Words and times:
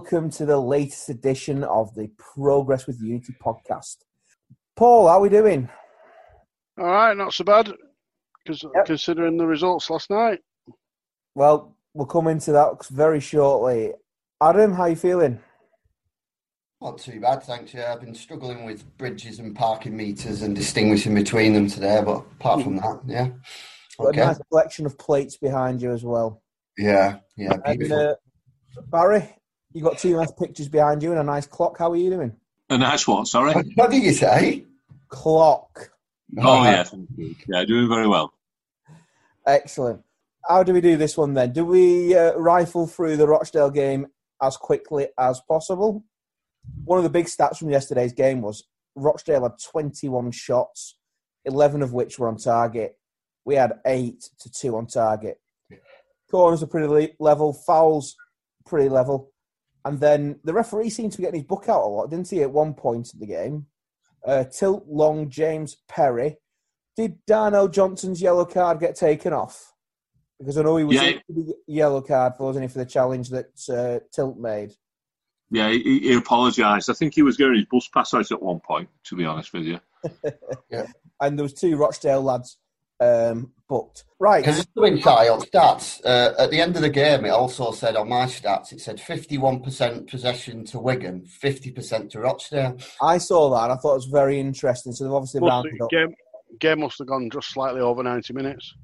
Hello 0.00 0.08
and 0.08 0.22
welcome 0.22 0.30
to 0.30 0.46
the 0.46 0.58
latest 0.58 1.08
edition 1.10 1.62
of 1.64 1.94
the 1.94 2.08
Progress 2.16 2.86
with 2.86 3.00
Unity 3.02 3.34
podcast. 3.44 3.96
Paul, 4.76 5.08
how 5.08 5.14
are 5.14 5.20
we 5.20 5.28
doing? 5.28 5.68
All 6.78 6.86
right, 6.86 7.16
not 7.16 7.34
so 7.34 7.44
bad, 7.44 7.70
because 8.42 8.62
Yep. 8.74 8.86
considering 8.86 9.36
the 9.36 9.46
results 9.46 9.90
last 9.90 10.08
night. 10.08 10.40
Well, 11.34 11.76
we'll 11.92 12.06
come 12.06 12.28
into 12.28 12.50
that 12.52 12.86
very 12.86 13.20
shortly. 13.20 13.92
Adam, 14.40 14.72
how 14.72 14.84
are 14.84 14.88
you 14.90 14.96
feeling? 14.96 15.40
Not 16.80 16.98
too 16.98 17.20
bad, 17.20 17.42
thanks. 17.42 17.74
Yeah, 17.74 17.92
I've 17.92 18.00
been 18.00 18.14
struggling 18.14 18.64
with 18.64 18.96
bridges 18.96 19.38
and 19.38 19.54
parking 19.54 19.96
meters 19.96 20.40
and 20.42 20.56
distinguishing 20.56 21.14
between 21.14 21.52
them 21.52 21.68
today, 21.68 22.00
but 22.02 22.24
apart 22.38 22.62
from 22.62 22.76
that, 22.76 23.00
yeah. 23.06 23.28
Got 23.98 24.06
Okay. 24.08 24.22
a 24.22 24.26
nice 24.26 24.38
collection 24.50 24.86
of 24.86 24.96
plates 24.96 25.36
behind 25.36 25.82
you 25.82 25.92
as 25.92 26.04
well. 26.04 26.42
Yeah, 26.78 27.18
yeah, 27.36 27.58
And, 27.66 27.92
uh, 27.92 28.14
Barry, 28.86 29.36
you 29.72 29.82
got 29.82 29.98
two 29.98 30.16
nice 30.16 30.32
pictures 30.32 30.68
behind 30.68 31.02
you 31.02 31.10
and 31.10 31.20
a 31.20 31.24
nice 31.24 31.46
clock. 31.46 31.78
How 31.78 31.92
are 31.92 31.96
you 31.96 32.10
doing? 32.10 32.36
A 32.68 32.78
nice 32.78 33.06
what? 33.06 33.26
sorry. 33.26 33.52
What 33.74 33.90
did 33.90 34.02
you 34.02 34.12
say? 34.12 34.64
Clock. 35.08 35.90
Oh, 36.38 36.62
yeah, 36.62 36.84
thank 36.84 37.08
you. 37.16 37.34
Yeah, 37.48 37.64
doing 37.64 37.88
very 37.88 38.06
well. 38.06 38.32
Excellent. 39.46 40.02
How 40.48 40.62
do 40.62 40.72
we 40.72 40.80
do 40.80 40.96
this 40.96 41.16
one 41.16 41.34
then? 41.34 41.52
Do 41.52 41.64
we 41.64 42.16
uh, 42.16 42.34
rifle 42.34 42.86
through 42.86 43.16
the 43.16 43.26
Rochdale 43.26 43.70
game 43.70 44.06
as 44.40 44.56
quickly 44.56 45.08
as 45.18 45.40
possible? 45.40 46.04
One 46.84 46.98
of 46.98 47.04
the 47.04 47.10
big 47.10 47.26
stats 47.26 47.58
from 47.58 47.70
yesterday's 47.70 48.12
game 48.12 48.40
was 48.40 48.64
Rochdale 48.94 49.42
had 49.42 49.52
21 49.70 50.30
shots, 50.30 50.96
11 51.44 51.82
of 51.82 51.92
which 51.92 52.18
were 52.18 52.28
on 52.28 52.36
target. 52.36 52.96
We 53.44 53.56
had 53.56 53.72
8 53.84 54.22
to 54.40 54.50
2 54.50 54.76
on 54.76 54.86
target. 54.86 55.40
Corners 56.30 56.62
are 56.62 56.68
pretty 56.68 57.14
level, 57.18 57.52
fouls 57.52 58.14
pretty 58.66 58.88
level. 58.88 59.29
And 59.84 59.98
then 60.00 60.40
the 60.44 60.52
referee 60.52 60.90
seemed 60.90 61.12
to 61.12 61.18
be 61.18 61.24
getting 61.24 61.40
his 61.40 61.46
book 61.48 61.68
out 61.68 61.84
a 61.84 61.86
lot, 61.86 62.10
didn't 62.10 62.28
he, 62.28 62.42
at 62.42 62.50
one 62.50 62.74
point 62.74 63.12
in 63.14 63.20
the 63.20 63.26
game? 63.26 63.66
Uh, 64.26 64.44
Tilt 64.44 64.84
Long, 64.86 65.30
James 65.30 65.76
Perry. 65.88 66.36
Did 66.96 67.18
Darnell 67.26 67.68
Johnson's 67.68 68.20
yellow 68.20 68.44
card 68.44 68.80
get 68.80 68.94
taken 68.94 69.32
off? 69.32 69.72
Because 70.38 70.58
I 70.58 70.62
know 70.62 70.76
he 70.76 70.84
was 70.84 70.96
Yeah. 70.96 71.18
the 71.28 71.54
yellow 71.66 72.02
card 72.02 72.34
for, 72.36 72.44
wasn't 72.44 72.64
he, 72.64 72.68
for 72.68 72.78
the 72.78 72.86
challenge 72.86 73.30
that 73.30 73.46
uh, 73.70 74.04
Tilt 74.12 74.38
made. 74.38 74.72
Yeah, 75.50 75.70
he, 75.70 76.00
he 76.00 76.14
apologised. 76.14 76.90
I 76.90 76.92
think 76.92 77.14
he 77.14 77.22
was 77.22 77.36
getting 77.36 77.56
his 77.56 77.66
bus 77.70 77.88
pass 77.88 78.14
out 78.14 78.30
at 78.30 78.42
one 78.42 78.60
point, 78.60 78.88
to 79.04 79.16
be 79.16 79.24
honest 79.24 79.52
with 79.52 79.64
you. 79.64 79.80
yeah. 80.70 80.86
And 81.20 81.38
there 81.38 81.42
was 81.42 81.54
two 81.54 81.76
Rochdale 81.76 82.22
lads 82.22 82.58
um, 83.00 83.52
booked. 83.68 84.04
Right. 84.18 84.42
Because 84.44 84.58
it's 84.60 84.68
doing 84.76 85.00
child 85.00 85.46
stats. 85.50 86.00
Uh, 86.04 86.34
at 86.38 86.50
the 86.50 86.60
end 86.60 86.76
of 86.76 86.82
the 86.82 86.90
game, 86.90 87.24
it 87.24 87.30
also 87.30 87.72
said 87.72 87.96
on 87.96 88.08
my 88.08 88.24
stats, 88.26 88.72
it 88.72 88.80
said 88.80 88.98
51% 88.98 90.08
possession 90.10 90.64
to 90.66 90.78
Wigan, 90.78 91.26
50% 91.42 92.10
to 92.10 92.20
Rochdale. 92.20 92.76
I 93.00 93.18
saw 93.18 93.50
that. 93.50 93.64
and 93.64 93.72
I 93.72 93.76
thought 93.76 93.92
it 93.92 93.96
was 93.96 94.06
very 94.06 94.38
interesting. 94.38 94.92
So 94.92 95.04
they've 95.04 95.12
obviously 95.12 95.40
Must 95.40 95.50
rounded 95.50 95.72
have- 95.80 95.84
up. 95.84 95.90
game, 95.90 96.14
game 96.58 96.80
must 96.80 96.98
have 96.98 97.06
gone 97.08 97.30
just 97.32 97.48
slightly 97.52 97.80
over 97.80 98.02
90 98.02 98.32
minutes. 98.34 98.74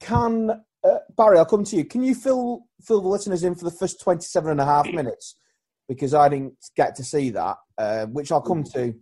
Can 0.00 0.50
uh, 0.84 0.98
Barry? 1.16 1.38
I'll 1.38 1.44
come 1.46 1.64
to 1.64 1.76
you. 1.76 1.84
Can 1.84 2.02
you 2.02 2.14
fill 2.14 2.66
fill 2.82 3.00
the 3.00 3.08
listeners 3.08 3.44
in 3.44 3.54
for 3.54 3.64
the 3.64 3.70
first 3.70 4.00
27 4.02 4.50
and 4.50 4.60
a 4.60 4.64
half 4.66 4.86
minutes? 4.92 5.36
Because 5.88 6.12
I 6.14 6.28
didn't 6.28 6.54
get 6.76 6.96
to 6.96 7.04
see 7.04 7.30
that, 7.30 7.56
uh, 7.78 8.06
which 8.06 8.32
I'll 8.32 8.40
come 8.42 8.64
to 8.74 8.94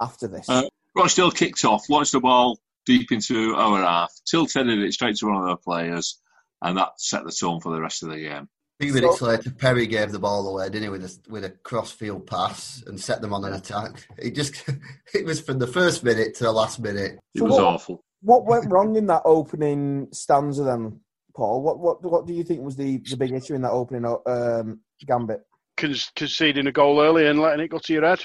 after 0.00 0.26
this. 0.26 0.48
Uh, 0.48 0.62
Rochdale 0.96 1.30
kicked 1.30 1.64
off, 1.64 1.88
launched 1.88 2.12
the 2.12 2.20
ball 2.20 2.58
deep 2.86 3.12
into 3.12 3.54
our 3.54 3.80
half, 3.80 4.12
tilted 4.26 4.68
it 4.68 4.92
straight 4.92 5.16
to 5.16 5.26
one 5.26 5.36
of 5.36 5.46
their 5.46 5.56
players, 5.56 6.20
and 6.62 6.76
that 6.78 6.90
set 6.98 7.24
the 7.24 7.32
tone 7.32 7.60
for 7.60 7.72
the 7.72 7.80
rest 7.80 8.02
of 8.02 8.10
the 8.10 8.18
game. 8.18 8.48
Three 8.80 8.92
minutes 8.92 9.20
later, 9.20 9.50
Perry 9.50 9.86
gave 9.86 10.10
the 10.10 10.18
ball 10.18 10.48
away, 10.48 10.64
didn't 10.70 10.84
he, 10.84 10.88
with 10.88 11.04
a, 11.04 11.18
with 11.30 11.44
a 11.44 11.50
cross-field 11.50 12.26
pass 12.26 12.82
and 12.86 12.98
set 12.98 13.20
them 13.20 13.34
on 13.34 13.44
an 13.44 13.52
attack. 13.52 14.06
It 14.16 14.34
just, 14.34 14.64
it 15.14 15.26
was 15.26 15.40
from 15.40 15.58
the 15.58 15.66
first 15.66 16.02
minute 16.02 16.34
to 16.36 16.44
the 16.44 16.52
last 16.52 16.80
minute. 16.80 17.18
It 17.34 17.38
So 17.40 17.44
was 17.44 17.52
what- 17.54 17.64
awful. 17.64 18.04
what 18.22 18.46
went 18.46 18.70
wrong 18.72 18.96
in 18.96 19.06
that 19.08 19.22
opening 19.26 20.08
stanza 20.12 20.62
then, 20.64 21.00
Paul? 21.36 21.60
What 21.62 21.78
what 21.78 22.02
what 22.02 22.26
do 22.26 22.32
you 22.32 22.42
think 22.42 22.62
was 22.62 22.76
the, 22.76 22.96
the 22.98 23.16
big 23.18 23.32
issue 23.32 23.54
in 23.54 23.62
that 23.62 23.70
opening 23.70 24.06
um, 24.26 24.80
gambit? 25.06 25.42
Con- 25.76 25.94
conceding 26.16 26.66
a 26.66 26.72
goal 26.72 27.00
early 27.02 27.26
and 27.26 27.38
letting 27.38 27.64
it 27.64 27.68
go 27.68 27.78
to 27.78 27.92
your 27.92 28.06
head. 28.06 28.20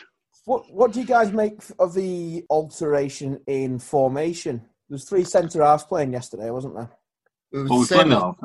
What 0.45 0.71
what 0.71 0.91
do 0.93 0.99
you 0.99 1.05
guys 1.05 1.31
make 1.31 1.59
of 1.79 1.93
the 1.93 2.45
alteration 2.49 3.41
in 3.47 3.79
formation? 3.79 4.57
There 4.89 4.95
was 4.95 5.03
three 5.03 5.23
centre 5.23 5.63
halves 5.63 5.83
playing 5.83 6.13
yesterday, 6.13 6.51
wasn't 6.51 6.75
there? 6.75 6.89
It 7.51 7.57
was 7.57 7.69
Well, 7.69 7.79
we 7.79 7.85
the 7.85 7.95
played 7.95 8.07
now. 8.07 8.37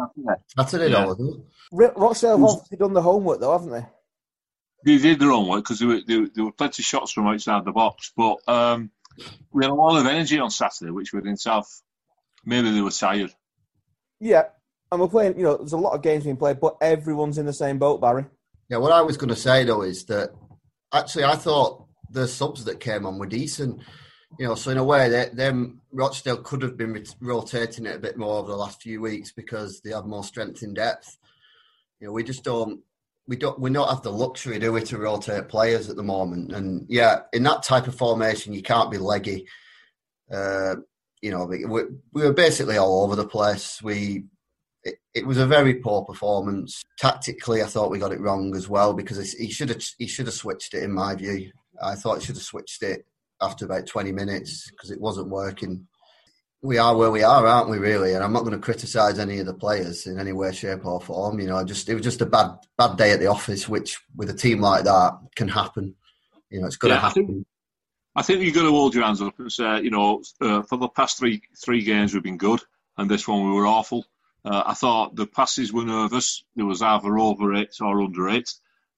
Saturday, 0.56 0.90
Yeah. 0.90 1.00
though, 1.02 1.06
wasn't 1.08 1.36
it? 1.36 1.92
Rochdale 1.96 2.30
have 2.38 2.42
obviously 2.44 2.78
done 2.78 2.92
the 2.94 3.02
homework 3.02 3.40
though, 3.40 3.52
haven't 3.52 3.70
they? 3.72 3.86
They 4.84 4.98
did 4.98 5.18
their 5.20 5.32
own 5.32 5.46
work 5.46 5.64
because 5.64 5.78
there 5.78 5.88
were, 5.88 6.00
there, 6.06 6.26
there 6.34 6.44
were 6.44 6.52
plenty 6.52 6.80
of 6.82 6.86
shots 6.86 7.12
from 7.12 7.26
outside 7.26 7.66
the 7.66 7.72
box, 7.72 8.12
but 8.16 8.36
um, 8.48 8.90
we 9.52 9.62
had 9.64 9.70
a 9.70 9.74
lot 9.74 9.98
of 10.00 10.06
energy 10.06 10.38
on 10.38 10.50
Saturday, 10.50 10.90
which 10.90 11.12
we 11.12 11.20
didn't 11.20 11.44
have. 11.44 11.66
Maybe 12.46 12.70
they 12.70 12.80
were 12.80 12.90
tired. 12.90 13.30
Yeah, 14.20 14.44
and 14.90 15.00
we're 15.02 15.08
playing. 15.08 15.36
You 15.36 15.44
know, 15.44 15.56
there's 15.58 15.74
a 15.74 15.76
lot 15.76 15.92
of 15.94 16.00
games 16.02 16.24
being 16.24 16.38
played, 16.38 16.60
but 16.60 16.76
everyone's 16.80 17.36
in 17.36 17.44
the 17.44 17.52
same 17.52 17.78
boat, 17.78 18.00
Barry. 18.00 18.24
Yeah, 18.70 18.78
what 18.78 18.92
I 18.92 19.02
was 19.02 19.18
going 19.18 19.28
to 19.28 19.36
say 19.36 19.64
though 19.64 19.82
is 19.82 20.06
that 20.06 20.30
actually 20.94 21.24
I 21.24 21.34
thought 21.36 21.84
the 22.10 22.26
subs 22.28 22.64
that 22.64 22.80
came 22.80 23.06
on 23.06 23.18
were 23.18 23.26
decent. 23.26 23.80
You 24.38 24.46
know, 24.46 24.54
so 24.54 24.70
in 24.70 24.78
a 24.78 24.84
way, 24.84 25.08
they, 25.08 25.28
them 25.32 25.80
Rochdale 25.92 26.38
could 26.38 26.62
have 26.62 26.76
been 26.76 27.04
rotating 27.20 27.86
it 27.86 27.96
a 27.96 28.00
bit 28.00 28.16
more 28.16 28.38
over 28.38 28.50
the 28.50 28.56
last 28.56 28.82
few 28.82 29.00
weeks 29.00 29.32
because 29.32 29.80
they 29.80 29.90
have 29.90 30.06
more 30.06 30.24
strength 30.24 30.62
in 30.62 30.74
depth. 30.74 31.18
You 31.98 32.06
know, 32.06 32.12
we 32.12 32.22
just 32.22 32.44
don't, 32.44 32.80
we 33.26 33.36
don't, 33.36 33.58
we 33.60 33.70
don't 33.70 33.88
have 33.88 34.02
the 34.02 34.12
luxury, 34.12 34.58
do 34.58 34.72
we, 34.72 34.82
to 34.82 34.98
rotate 34.98 35.48
players 35.48 35.90
at 35.90 35.96
the 35.96 36.02
moment. 36.02 36.52
And 36.52 36.86
yeah, 36.88 37.22
in 37.32 37.42
that 37.42 37.62
type 37.64 37.88
of 37.88 37.96
formation, 37.96 38.52
you 38.52 38.62
can't 38.62 38.90
be 38.90 38.98
leggy. 38.98 39.46
Uh, 40.32 40.76
you 41.20 41.30
know, 41.30 41.44
we, 41.44 41.64
we 41.64 41.82
we 42.12 42.22
were 42.22 42.32
basically 42.32 42.78
all 42.78 43.04
over 43.04 43.16
the 43.16 43.26
place. 43.26 43.82
We 43.82 44.24
it, 44.84 44.96
it 45.14 45.26
was 45.26 45.38
a 45.38 45.46
very 45.46 45.74
poor 45.74 46.04
performance. 46.04 46.82
Tactically, 46.98 47.62
I 47.62 47.66
thought 47.66 47.90
we 47.90 47.98
got 47.98 48.12
it 48.12 48.20
wrong 48.20 48.56
as 48.56 48.68
well 48.68 48.94
because 48.94 49.32
he 49.32 49.50
should 49.50 49.68
have 49.68 49.82
he 49.98 50.06
should 50.06 50.26
have 50.26 50.34
switched 50.34 50.74
it 50.74 50.82
in 50.82 50.92
my 50.92 51.14
view. 51.14 51.50
I 51.82 51.94
thought 51.94 52.18
he 52.20 52.24
should 52.26 52.36
have 52.36 52.42
switched 52.44 52.82
it 52.82 53.06
after 53.40 53.64
about 53.64 53.86
twenty 53.86 54.12
minutes 54.12 54.70
because 54.70 54.90
it 54.90 55.00
wasn't 55.00 55.28
working. 55.28 55.86
We 56.62 56.76
are 56.76 56.94
where 56.94 57.10
we 57.10 57.22
are, 57.22 57.46
aren't 57.46 57.70
we? 57.70 57.78
Really, 57.78 58.12
and 58.12 58.22
I'm 58.22 58.32
not 58.34 58.40
going 58.40 58.52
to 58.52 58.58
criticise 58.58 59.18
any 59.18 59.38
of 59.38 59.46
the 59.46 59.54
players 59.54 60.06
in 60.06 60.18
any 60.20 60.32
way, 60.32 60.52
shape, 60.52 60.84
or 60.84 61.00
form. 61.00 61.40
You 61.40 61.46
know, 61.48 61.56
I 61.56 61.64
just 61.64 61.88
it 61.88 61.94
was 61.94 62.02
just 62.04 62.20
a 62.20 62.26
bad 62.26 62.50
bad 62.76 62.96
day 62.98 63.12
at 63.12 63.20
the 63.20 63.28
office, 63.28 63.68
which 63.68 63.98
with 64.14 64.28
a 64.30 64.34
team 64.34 64.60
like 64.60 64.84
that 64.84 65.18
can 65.36 65.48
happen. 65.48 65.94
You 66.50 66.60
know, 66.60 66.66
it's 66.66 66.76
going 66.76 66.94
to 66.94 67.00
Yeah, 67.00 67.06
I 67.06 67.10
think- 67.10 67.26
happen. 67.28 67.46
I 68.16 68.22
think 68.22 68.40
you've 68.42 68.56
got 68.56 68.64
to 68.64 68.70
hold 68.70 68.92
your 68.92 69.04
hands 69.04 69.22
up 69.22 69.38
and 69.38 69.52
say, 69.52 69.82
you 69.82 69.90
know, 69.90 70.20
uh, 70.40 70.62
for 70.62 70.76
the 70.76 70.88
past 70.88 71.16
three 71.18 71.42
three 71.64 71.82
games 71.84 72.12
we've 72.12 72.22
been 72.22 72.36
good, 72.38 72.60
and 72.98 73.08
this 73.10 73.26
one 73.26 73.44
we 73.46 73.52
were 73.54 73.66
awful. 73.68 74.04
Uh, 74.44 74.64
I 74.66 74.74
thought 74.74 75.14
the 75.16 75.26
passes 75.26 75.72
were 75.72 75.84
nervous. 75.84 76.42
There 76.56 76.66
was 76.66 76.82
either 76.82 77.16
over 77.18 77.54
it 77.54 77.76
or 77.80 78.02
under 78.02 78.28
it, 78.28 78.50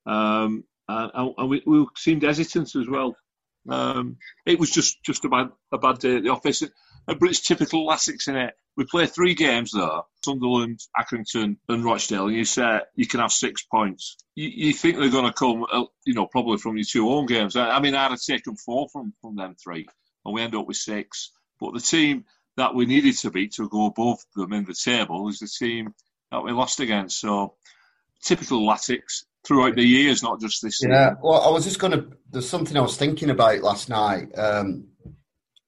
um, 0.07 0.65
and, 0.89 1.35
and 1.37 1.51
we, 1.51 1.63
we 1.67 1.87
seemed 1.97 2.23
hesitant 2.23 2.75
as 2.75 2.89
well. 2.89 3.17
Um, 3.69 4.17
it 4.45 4.59
was 4.59 4.71
just, 4.71 5.03
just 5.05 5.25
a 5.25 5.29
bad 5.29 5.51
a 5.71 5.79
bad 5.79 5.99
day 5.99 6.17
at 6.17 6.23
the 6.25 6.31
office. 6.31 6.63
But 7.07 7.23
it's 7.23 7.41
typical 7.41 7.87
Latics 7.87 8.29
in 8.29 8.37
it. 8.37 8.55
We 8.77 8.85
play 8.85 9.07
three 9.07 9.35
games 9.35 9.73
there: 9.73 10.03
Sunderland, 10.25 10.81
Accrington, 10.97 11.57
and 11.69 11.85
Rochdale. 11.85 12.29
And 12.29 12.37
you 12.37 12.45
say 12.45 12.81
you 12.95 13.07
can 13.07 13.21
have 13.21 13.33
six 13.33 13.63
points. 13.63 14.17
You, 14.35 14.49
you 14.49 14.73
think 14.73 14.97
they're 14.97 15.11
going 15.11 15.27
to 15.27 15.33
come, 15.33 15.67
uh, 15.71 15.85
you 16.05 16.15
know, 16.15 16.27
probably 16.27 16.59
from 16.59 16.77
your 16.77 16.85
two 16.85 17.09
home 17.09 17.27
games. 17.27 17.57
I, 17.57 17.71
I 17.71 17.81
mean, 17.81 17.95
I'd 17.95 18.11
have 18.11 18.21
taken 18.21 18.57
four 18.57 18.89
from 18.89 19.15
from 19.21 19.37
them 19.37 19.57
three, 19.63 19.87
and 20.25 20.35
we 20.35 20.43
end 20.43 20.55
up 20.55 20.67
with 20.67 20.77
six. 20.77 21.31
But 21.61 21.75
the 21.75 21.81
team 21.81 22.25
that 22.57 22.75
we 22.75 22.87
needed 22.87 23.17
to 23.19 23.31
beat 23.31 23.55
to 23.55 23.69
go 23.69 23.87
above 23.87 24.19
them 24.35 24.53
in 24.53 24.65
the 24.65 24.75
table 24.75 25.29
is 25.29 25.39
the 25.39 25.49
team 25.49 25.95
that 26.31 26.43
we 26.43 26.53
lost 26.53 26.81
against. 26.81 27.21
So 27.21 27.55
typical 28.23 28.67
Latics 28.67 29.25
throughout 29.47 29.77
the 29.77 29.85
years, 29.85 30.23
not 30.23 30.41
just 30.41 30.63
this 30.63 30.79
season. 30.79 30.93
Yeah, 30.93 31.15
well, 31.23 31.43
I 31.43 31.51
was 31.51 31.65
just 31.65 31.79
going 31.79 31.93
to. 31.93 32.07
There's 32.31 32.49
something 32.49 32.77
I 32.77 32.81
was 32.81 32.97
thinking 32.97 33.31
about 33.31 33.63
last 33.63 33.89
night. 33.89 34.37
Um, 34.37 34.89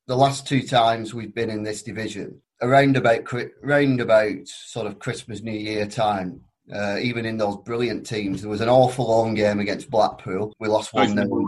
the 0.06 0.16
last 0.16 0.46
two 0.46 0.62
times 0.62 1.14
we've 1.14 1.34
been 1.34 1.50
in 1.50 1.62
this 1.62 1.82
division, 1.82 2.40
around 2.60 2.96
about 2.96 3.32
around 3.62 4.00
about 4.00 4.46
sort 4.46 4.86
of 4.86 4.98
Christmas 4.98 5.42
New 5.42 5.52
Year 5.52 5.86
time. 5.86 6.40
Uh, 6.72 6.96
even 6.98 7.26
in 7.26 7.36
those 7.36 7.58
brilliant 7.58 8.06
teams, 8.06 8.40
there 8.40 8.48
was 8.50 8.62
an 8.62 8.70
awful 8.70 9.06
long 9.06 9.34
game 9.34 9.60
against 9.60 9.90
Blackpool. 9.90 10.54
We 10.58 10.68
lost 10.68 10.94
one 10.94 11.14
0 11.14 11.46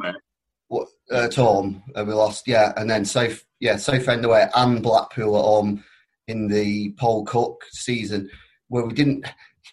what, 0.68 0.88
at 1.10 1.34
home, 1.34 1.82
and 1.94 2.06
we 2.06 2.12
lost. 2.12 2.46
Yeah, 2.46 2.72
and 2.76 2.90
then 2.90 3.04
South, 3.04 3.42
yeah, 3.60 3.76
Southend 3.76 4.24
away 4.24 4.48
and 4.54 4.82
Blackpool 4.82 5.36
at 5.36 5.42
home 5.42 5.84
in 6.28 6.48
the 6.48 6.90
Paul 6.98 7.24
Cook 7.24 7.64
season, 7.70 8.30
where 8.68 8.84
we 8.84 8.92
didn't. 8.92 9.26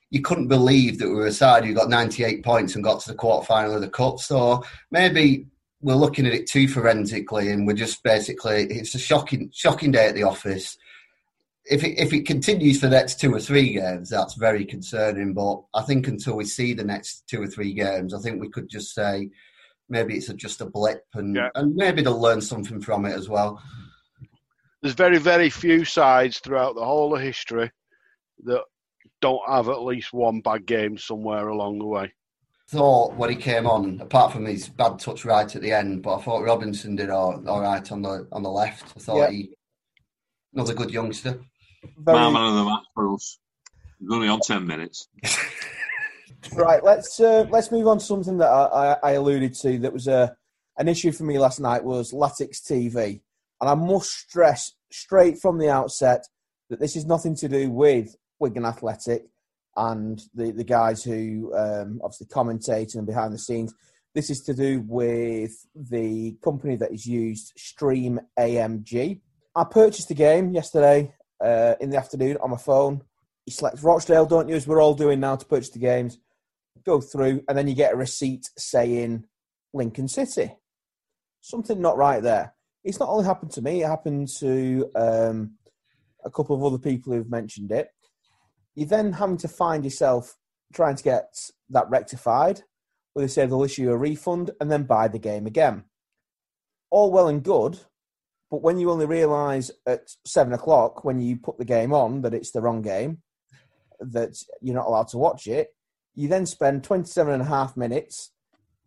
You 0.10 0.22
couldn't 0.22 0.48
believe 0.48 1.00
that 1.00 1.08
we 1.10 1.16
were 1.16 1.28
a 1.28 1.32
side 1.32 1.66
who 1.66 1.74
got 1.74 1.90
98 1.90 2.44
points 2.44 2.76
and 2.76 2.84
got 2.84 3.02
to 3.02 3.12
the 3.12 3.18
quarter 3.18 3.46
final 3.46 3.76
of 3.76 3.82
the 3.82 3.90
cup. 3.90 4.20
So 4.20 4.64
maybe 4.92 5.48
we're 5.82 5.96
looking 5.96 6.26
at 6.28 6.34
it 6.34 6.48
too 6.50 6.68
forensically, 6.68 7.50
and 7.50 7.66
we're 7.68 7.74
just 7.74 8.04
basically 8.04 8.64
it's 8.70 8.96
a 8.96 9.00
shocking, 9.00 9.50
shocking 9.54 9.92
day 9.92 10.08
at 10.08 10.16
the 10.16 10.24
office. 10.24 10.78
if 11.66 11.84
it, 11.84 11.98
if 11.98 12.14
it 12.14 12.26
continues 12.28 12.80
for 12.80 12.88
the 12.88 12.96
next 12.96 13.20
two 13.20 13.34
or 13.34 13.40
three 13.40 13.74
games, 13.74 14.10
that's 14.10 14.36
very 14.36 14.66
concerning. 14.66 15.34
But 15.34 15.62
I 15.74 15.82
think 15.82 16.08
until 16.08 16.36
we 16.38 16.46
see 16.46 16.74
the 16.74 16.84
next 16.84 17.24
two 17.28 17.42
or 17.42 17.48
three 17.48 17.74
games, 17.74 18.14
I 18.14 18.20
think 18.20 18.40
we 18.40 18.50
could 18.50 18.70
just 18.70 18.94
say 18.94 19.30
maybe 19.90 20.16
it's 20.16 20.30
a, 20.30 20.34
just 20.34 20.62
a 20.62 20.66
blip, 20.66 21.04
and 21.14 21.36
Yeah. 21.36 21.50
and 21.56 21.76
maybe 21.76 22.02
they'll 22.02 22.20
learn 22.20 22.42
something 22.42 22.82
from 22.82 23.06
it 23.06 23.14
as 23.16 23.28
well. 23.30 23.62
There's 24.82 24.96
very, 24.96 25.18
very 25.18 25.50
few 25.50 25.86
sides 25.86 26.40
throughout 26.40 26.76
the 26.76 26.84
whole 26.84 27.16
of 27.16 27.22
history 27.22 27.72
that 28.44 28.64
don't 29.22 29.42
have 29.48 29.70
at 29.70 29.84
least 29.84 30.14
one 30.14 30.42
bad 30.42 30.66
game 30.66 30.98
somewhere 30.98 31.48
along 31.48 31.80
the 31.80 31.86
way. 31.86 32.14
Thought 32.70 33.16
when 33.16 33.30
he 33.30 33.36
came 33.36 33.68
on, 33.68 34.00
apart 34.02 34.32
from 34.32 34.46
his 34.46 34.70
bad 34.70 34.98
touch 35.00 35.26
right 35.26 35.54
at 35.56 35.62
the 35.62 35.72
end, 35.72 36.02
but 36.02 36.16
I 36.18 36.22
thought 36.22 36.44
Robinson 36.44 36.96
did 36.96 37.10
all, 37.10 37.44
all 37.48 37.62
right 37.62 37.92
on 37.92 38.02
the 38.02 38.28
on 38.32 38.42
the 38.44 38.50
left. 38.50 38.94
I 38.96 39.00
thought 39.00 39.18
Yeah. 39.18 39.30
he 39.30 39.54
another 40.54 40.74
good 40.74 40.92
youngster. 40.92 41.40
Very, 41.98 42.18
Man, 42.18 42.34
man 42.34 42.50
of 42.50 42.56
the 42.56 42.64
match 42.66 42.84
for 42.94 43.14
us. 43.14 43.40
He's 44.00 44.10
only 44.12 44.28
on 44.28 44.40
10 44.40 44.66
minutes. 44.66 45.08
Right, 46.52 46.84
let's 46.84 47.20
uh, 47.20 47.46
let's 47.50 47.72
move 47.72 47.88
on 47.88 48.00
to 48.00 48.04
something 48.04 48.38
that 48.40 48.50
I, 48.50 48.66
I, 48.66 48.98
I 49.04 49.12
alluded 49.14 49.54
to. 49.62 49.80
That 49.80 49.94
was 49.94 50.08
a 50.08 50.36
an 50.78 50.88
issue 50.90 51.12
for 51.12 51.24
me 51.24 51.40
last 51.40 51.60
night 51.60 51.84
was 51.84 52.12
Latics 52.12 52.62
TV, 52.62 53.22
and 53.62 53.70
I 53.70 53.76
must 53.76 54.12
stress 54.12 54.74
straight 54.92 55.40
from 55.40 55.58
the 55.58 55.70
outset 55.70 56.26
that 56.70 56.80
this 56.80 56.96
is 56.96 57.06
nothing 57.06 57.36
to 57.38 57.48
do 57.48 57.70
with 57.70 58.16
Wigan 58.44 58.66
Athletic 58.66 59.24
and 59.76 60.22
the 60.36 60.52
the 60.52 60.64
guys 60.64 61.04
who 61.04 61.52
um, 61.56 62.00
obviously 62.04 62.28
commentate 62.28 62.96
and 62.96 63.08
behind 63.08 63.34
the 63.34 63.40
scenes. 63.40 63.74
This 64.14 64.30
is 64.30 64.42
to 64.42 64.54
do 64.54 64.84
with 64.88 65.54
the 65.76 66.38
company 66.44 66.76
that 66.76 66.92
is 66.92 67.08
used, 67.08 67.54
Stream 67.58 68.20
AMG. 68.38 69.22
I 69.56 69.64
purchased 69.64 70.10
the 70.10 70.14
game 70.14 70.52
yesterday 70.52 71.16
uh, 71.44 71.74
in 71.82 71.90
the 71.90 71.98
afternoon 71.98 72.38
on 72.38 72.52
my 72.52 72.58
phone. 72.58 73.02
You 73.48 73.54
select 73.54 73.82
Rochdale, 73.82 74.28
don't 74.28 74.50
you, 74.50 74.56
as 74.56 74.68
we're 74.68 74.82
all 74.82 74.94
doing 74.94 75.20
now 75.20 75.36
to 75.36 75.46
purchase 75.46 75.72
the 75.72 75.80
games 75.80 76.20
go 76.86 77.02
through, 77.02 77.44
and 77.48 77.58
then 77.58 77.68
you 77.68 77.76
get 77.76 77.94
a 77.94 77.98
receipt 77.98 78.50
saying 78.58 79.26
Lincoln 79.74 80.08
City. 80.08 80.56
Something 81.42 81.82
not 81.82 81.98
right 81.98 82.22
there. 82.22 82.54
It's 82.84 83.00
not 83.00 83.10
only 83.10 83.26
happened 83.26 83.52
to 83.52 83.62
me; 83.62 83.84
it 83.84 83.88
happened 83.88 84.28
to 84.40 84.90
um, 84.96 85.56
a 86.24 86.30
couple 86.30 86.56
of 86.56 86.64
other 86.64 86.78
people 86.78 87.14
who've 87.14 87.30
mentioned 87.30 87.72
it. 87.72 87.90
You're 88.76 88.88
then 88.88 89.14
having 89.14 89.38
to 89.38 89.48
find 89.48 89.84
yourself 89.84 90.36
trying 90.74 90.96
to 90.96 91.04
get 91.04 91.50
that 91.70 91.90
rectified, 91.90 92.64
where 93.14 93.26
they 93.26 93.30
say 93.30 93.46
they'll 93.46 93.64
issue 93.64 93.92
a 93.92 93.98
refund 93.98 94.52
and 94.60 94.72
then 94.72 94.84
buy 94.84 95.08
the 95.08 95.20
game 95.20 95.46
again. 95.46 95.84
All 96.90 97.12
well 97.12 97.28
and 97.28 97.44
good, 97.44 97.80
but 98.50 98.62
when 98.62 98.78
you 98.78 98.92
only 98.92 99.06
realise 99.06 99.72
at 99.88 100.10
seven 100.26 100.54
o'clock 100.54 101.04
when 101.04 101.20
you 101.20 101.38
put 101.38 101.58
the 101.58 101.66
game 101.66 101.92
on 101.92 102.22
that 102.22 102.36
it's 102.36 102.52
the 102.52 102.62
wrong 102.62 102.82
game, 102.82 103.20
that 104.00 104.36
you're 104.62 104.76
not 104.76 104.86
allowed 104.86 105.08
to 105.10 105.18
watch 105.18 105.48
it, 105.48 105.70
you 106.16 106.28
then 106.28 106.46
spend 106.46 106.84
27 106.84 107.34
and 107.34 107.42
a 107.42 107.46
half 107.46 107.76
minutes 107.76 108.32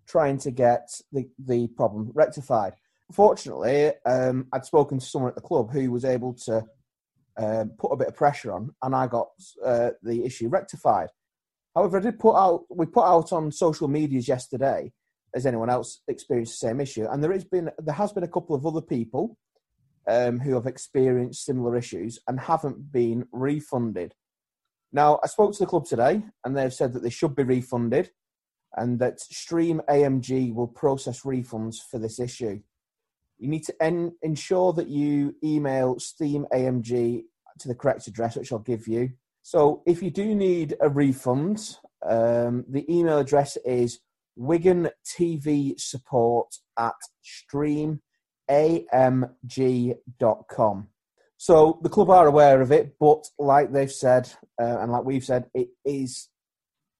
trying 0.06 0.38
to 0.38 0.50
get 0.50 0.88
the, 1.12 1.28
the 1.44 1.66
problem 1.68 2.10
rectified. 2.14 2.74
Fortunately, 3.12 3.92
um, 4.04 4.46
I'd 4.52 4.64
spoken 4.64 4.98
to 4.98 5.04
someone 5.04 5.30
at 5.30 5.34
the 5.34 5.40
club 5.40 5.72
who 5.72 5.90
was 5.90 6.04
able 6.04 6.34
to 6.44 6.64
um, 7.38 7.70
put 7.78 7.92
a 7.92 7.96
bit 7.96 8.08
of 8.08 8.16
pressure 8.16 8.52
on, 8.52 8.74
and 8.82 8.94
I 8.94 9.06
got 9.06 9.28
uh, 9.64 9.90
the 10.02 10.24
issue 10.24 10.48
rectified. 10.48 11.08
However, 11.74 11.98
I 11.98 12.00
did 12.00 12.18
put 12.18 12.34
out 12.34 12.64
we 12.70 12.86
put 12.86 13.04
out 13.04 13.32
on 13.32 13.52
social 13.52 13.88
medias 13.88 14.28
yesterday. 14.28 14.92
Has 15.34 15.44
anyone 15.44 15.68
else 15.68 16.00
experienced 16.08 16.60
the 16.60 16.68
same 16.68 16.80
issue? 16.80 17.06
And 17.10 17.22
there 17.22 17.32
has 17.32 17.44
been 17.44 17.70
there 17.78 17.94
has 17.94 18.12
been 18.12 18.24
a 18.24 18.28
couple 18.28 18.56
of 18.56 18.64
other 18.64 18.80
people 18.80 19.36
um, 20.08 20.40
who 20.40 20.54
have 20.54 20.66
experienced 20.66 21.44
similar 21.44 21.76
issues 21.76 22.18
and 22.26 22.40
haven't 22.40 22.92
been 22.92 23.26
refunded. 23.32 24.14
Now, 24.92 25.18
I 25.22 25.26
spoke 25.26 25.52
to 25.52 25.58
the 25.58 25.66
club 25.66 25.84
today, 25.84 26.22
and 26.44 26.56
they've 26.56 26.72
said 26.72 26.92
that 26.94 27.02
they 27.02 27.10
should 27.10 27.34
be 27.34 27.42
refunded, 27.42 28.10
and 28.76 28.98
that 29.00 29.20
Stream 29.20 29.82
AMG 29.88 30.54
will 30.54 30.68
process 30.68 31.22
refunds 31.22 31.76
for 31.90 31.98
this 31.98 32.18
issue. 32.18 32.60
You 33.38 33.48
need 33.48 33.64
to 33.64 33.82
en- 33.82 34.16
ensure 34.22 34.72
that 34.74 34.88
you 34.88 35.34
email 35.44 35.98
Stream 35.98 36.46
AMG 36.52 37.22
to 37.58 37.68
the 37.68 37.74
correct 37.74 38.06
address, 38.06 38.36
which 38.36 38.52
I'll 38.52 38.58
give 38.58 38.86
you. 38.86 39.10
So, 39.42 39.82
if 39.86 40.02
you 40.02 40.10
do 40.10 40.34
need 40.34 40.76
a 40.80 40.88
refund, 40.88 41.76
um, 42.08 42.64
the 42.68 42.84
email 42.92 43.18
address 43.18 43.56
is 43.64 44.00
Wigan 44.36 44.90
TV 45.04 45.78
Support 45.80 46.54
at 46.78 46.94
streamamg.com. 47.24 47.98
So 51.38 51.78
the 51.82 51.88
club 51.88 52.10
are 52.10 52.26
aware 52.26 52.62
of 52.62 52.72
it, 52.72 52.96
but 52.98 53.26
like 53.38 53.72
they've 53.72 53.92
said, 53.92 54.32
uh, 54.60 54.78
and 54.80 54.90
like 54.90 55.04
we've 55.04 55.24
said, 55.24 55.50
it 55.54 55.68
is 55.84 56.28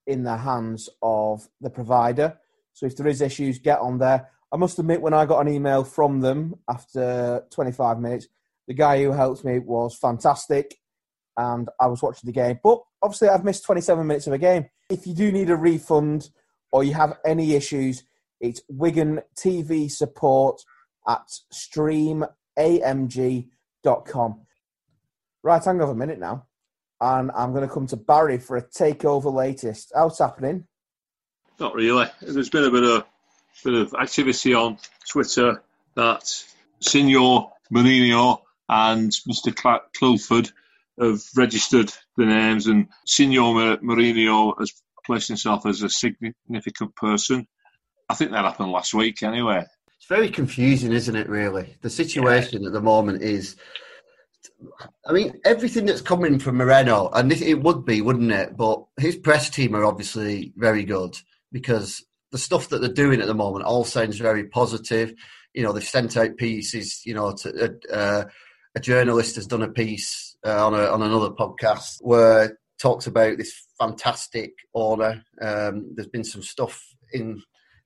in 0.05 0.23
the 0.23 0.37
hands 0.37 0.89
of 1.01 1.47
the 1.59 1.69
provider. 1.69 2.37
So 2.73 2.85
if 2.85 2.95
there 2.95 3.07
is 3.07 3.21
issues, 3.21 3.59
get 3.59 3.79
on 3.79 3.97
there. 3.97 4.29
I 4.51 4.57
must 4.57 4.79
admit, 4.79 5.01
when 5.01 5.13
I 5.13 5.25
got 5.25 5.41
an 5.41 5.53
email 5.53 5.83
from 5.83 6.21
them 6.21 6.55
after 6.69 7.43
25 7.51 7.99
minutes, 7.99 8.27
the 8.67 8.73
guy 8.73 9.03
who 9.03 9.11
helped 9.11 9.43
me 9.43 9.59
was 9.59 9.97
fantastic, 9.97 10.77
and 11.35 11.69
I 11.79 11.87
was 11.87 12.01
watching 12.01 12.27
the 12.27 12.33
game. 12.33 12.59
But 12.63 12.81
obviously, 13.01 13.29
I've 13.29 13.43
missed 13.43 13.65
27 13.65 14.07
minutes 14.07 14.27
of 14.27 14.33
a 14.33 14.37
game. 14.37 14.69
If 14.89 15.05
you 15.05 15.13
do 15.13 15.31
need 15.31 15.49
a 15.49 15.55
refund 15.55 16.29
or 16.71 16.83
you 16.83 16.93
have 16.93 17.17
any 17.25 17.55
issues, 17.55 18.03
it's 18.39 18.61
Wigan 18.69 19.21
TV 19.35 19.91
support 19.91 20.61
at 21.07 21.27
streamamg.com. 21.53 24.41
Right, 25.43 25.63
hang 25.63 25.81
on 25.81 25.89
a 25.89 25.95
minute 25.95 26.19
now. 26.19 26.45
And 26.99 27.31
I'm 27.35 27.53
going 27.53 27.67
to 27.67 27.73
come 27.73 27.87
to 27.87 27.97
Barry 27.97 28.37
for 28.37 28.57
a 28.57 28.63
takeover 28.63 29.33
latest. 29.33 29.91
How's 29.95 30.19
happening? 30.19 30.67
Not 31.59 31.75
really. 31.75 32.07
There's 32.21 32.49
been 32.49 32.63
a 32.63 32.71
bit 32.71 32.83
of 32.83 33.05
bit 33.63 33.73
of 33.73 33.93
activity 33.93 34.53
on 34.53 34.77
Twitter 35.09 35.61
that 35.95 36.43
Signor 36.79 37.51
Mourinho 37.73 38.39
and 38.69 39.11
Mr. 39.29 39.81
Clulford 39.97 40.51
have 40.99 41.21
registered 41.35 41.91
the 42.17 42.25
names, 42.25 42.67
and 42.67 42.87
Signor 43.05 43.77
Mourinho 43.77 44.57
has 44.59 44.71
placed 45.05 45.27
himself 45.27 45.65
as 45.65 45.83
a 45.83 45.89
significant 45.89 46.95
person. 46.95 47.47
I 48.09 48.15
think 48.15 48.31
that 48.31 48.45
happened 48.45 48.71
last 48.71 48.93
week, 48.93 49.23
anyway. 49.23 49.65
It's 49.97 50.07
very 50.07 50.29
confusing, 50.29 50.91
isn't 50.91 51.15
it? 51.15 51.29
Really, 51.29 51.75
the 51.81 51.89
situation 51.89 52.65
at 52.65 52.73
the 52.73 52.81
moment 52.81 53.21
is. 53.21 53.55
I 55.05 55.11
mean, 55.11 55.39
everything 55.45 55.85
that's 55.85 56.01
coming 56.01 56.39
from 56.39 56.57
Moreno, 56.57 57.09
and 57.13 57.31
it 57.31 57.61
would 57.61 57.85
be, 57.85 58.01
wouldn't 58.01 58.31
it? 58.31 58.57
But 58.57 58.85
his 58.97 59.15
press 59.15 59.49
team 59.49 59.75
are 59.75 59.85
obviously 59.85 60.53
very 60.55 60.83
good 60.83 61.15
because 61.51 62.03
the 62.31 62.37
stuff 62.37 62.69
that 62.69 62.79
they're 62.79 62.91
doing 62.91 63.21
at 63.21 63.27
the 63.27 63.33
moment 63.33 63.65
all 63.65 63.83
sounds 63.83 64.17
very 64.17 64.45
positive. 64.45 65.13
You 65.53 65.63
know, 65.63 65.71
they've 65.71 65.83
sent 65.83 66.17
out 66.17 66.37
pieces. 66.37 67.01
You 67.05 67.13
know, 67.13 67.33
to, 67.33 67.75
uh, 67.91 68.25
a 68.75 68.79
journalist 68.79 69.35
has 69.35 69.47
done 69.47 69.63
a 69.63 69.69
piece 69.69 70.37
uh, 70.45 70.65
on 70.65 70.73
a, 70.73 70.85
on 70.85 71.01
another 71.01 71.29
podcast 71.31 71.97
where 72.01 72.57
talks 72.79 73.07
about 73.07 73.37
this 73.37 73.65
fantastic 73.79 74.53
order. 74.73 75.23
Um, 75.41 75.93
there's 75.95 76.09
been 76.09 76.23
some 76.23 76.43
stuff 76.43 76.81
in 77.11 77.41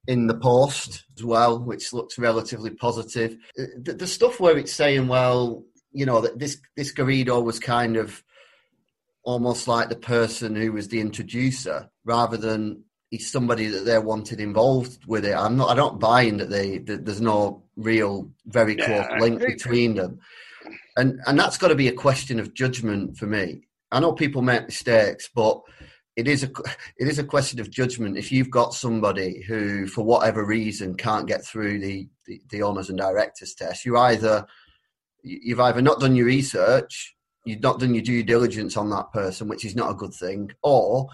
in 0.08 0.28
the 0.28 0.38
post 0.38 1.06
as 1.16 1.24
well, 1.24 1.60
which 1.60 1.94
looks 1.94 2.18
relatively 2.18 2.72
positive. 2.72 3.38
The, 3.56 3.94
the 3.94 4.08
stuff 4.08 4.40
where 4.40 4.58
it's 4.58 4.74
saying, 4.74 5.08
well, 5.08 5.64
you 5.92 6.06
know, 6.06 6.22
that 6.22 6.40
this 6.40 6.58
this 6.76 6.94
Garrido 6.94 7.44
was 7.44 7.60
kind 7.60 7.98
of 7.98 8.24
almost 9.24 9.68
like 9.68 9.90
the 9.90 9.96
person 9.96 10.56
who 10.56 10.74
was 10.74 10.88
the 10.88 11.00
introducer, 11.00 11.90
rather 12.04 12.38
than 12.38 12.84
he's 13.12 13.30
somebody 13.30 13.68
that 13.68 13.86
they're 13.86 14.02
wanted 14.02 14.40
involved 14.40 15.06
with 15.06 15.26
it. 15.26 15.36
I'm 15.36 15.58
not. 15.58 15.70
I'm 15.70 15.78
not 15.78 16.00
buying 16.00 16.38
that 16.38 16.50
they 16.50 16.80
that 16.80 17.06
there's 17.06 17.22
no 17.22 17.64
real 17.76 18.32
very 18.48 18.76
close 18.76 19.06
Yeah, 19.10 19.20
link 19.20 19.40
between 19.40 19.96
them, 19.96 20.20
and 20.98 21.20
and 21.28 21.38
that's 21.38 21.58
got 21.58 21.68
to 21.68 21.76
be 21.76 21.90
a 21.90 21.94
question 21.94 22.40
of 22.40 22.54
judgment 22.56 23.18
for 23.18 23.28
me. 23.28 23.68
I 23.92 24.00
know 24.00 24.14
people 24.14 24.42
make 24.42 24.66
mistakes, 24.66 25.30
but 25.34 25.62
it 26.16 26.28
is 26.28 26.44
a 26.44 26.50
it 26.98 27.08
is 27.08 27.20
a 27.20 27.24
question 27.24 27.60
of 27.60 27.70
judgment. 27.70 28.18
If 28.18 28.32
you've 28.32 28.50
got 28.50 28.74
somebody 28.74 29.42
who, 29.42 29.88
for 29.88 30.04
whatever 30.04 30.46
reason, 30.46 30.96
can't 30.96 31.28
get 31.28 31.46
through 31.46 31.80
the 31.80 32.10
the, 32.26 32.42
the 32.50 32.64
owners 32.64 32.90
and 32.90 32.98
directors 32.98 33.54
test, 33.54 33.86
you 33.86 33.98
either 33.98 34.46
you've 35.24 35.60
either 35.60 35.82
not 35.82 36.00
done 36.00 36.16
your 36.16 36.26
research, 36.26 37.16
you've 37.46 37.62
not 37.62 37.80
done 37.80 37.94
your 37.94 38.04
due 38.04 38.24
diligence 38.24 38.78
on 38.78 38.90
that 38.90 39.12
person, 39.12 39.48
which 39.48 39.66
is 39.66 39.76
not 39.76 39.92
a 39.92 39.96
good 39.96 40.14
thing, 40.14 40.50
or 40.64 41.08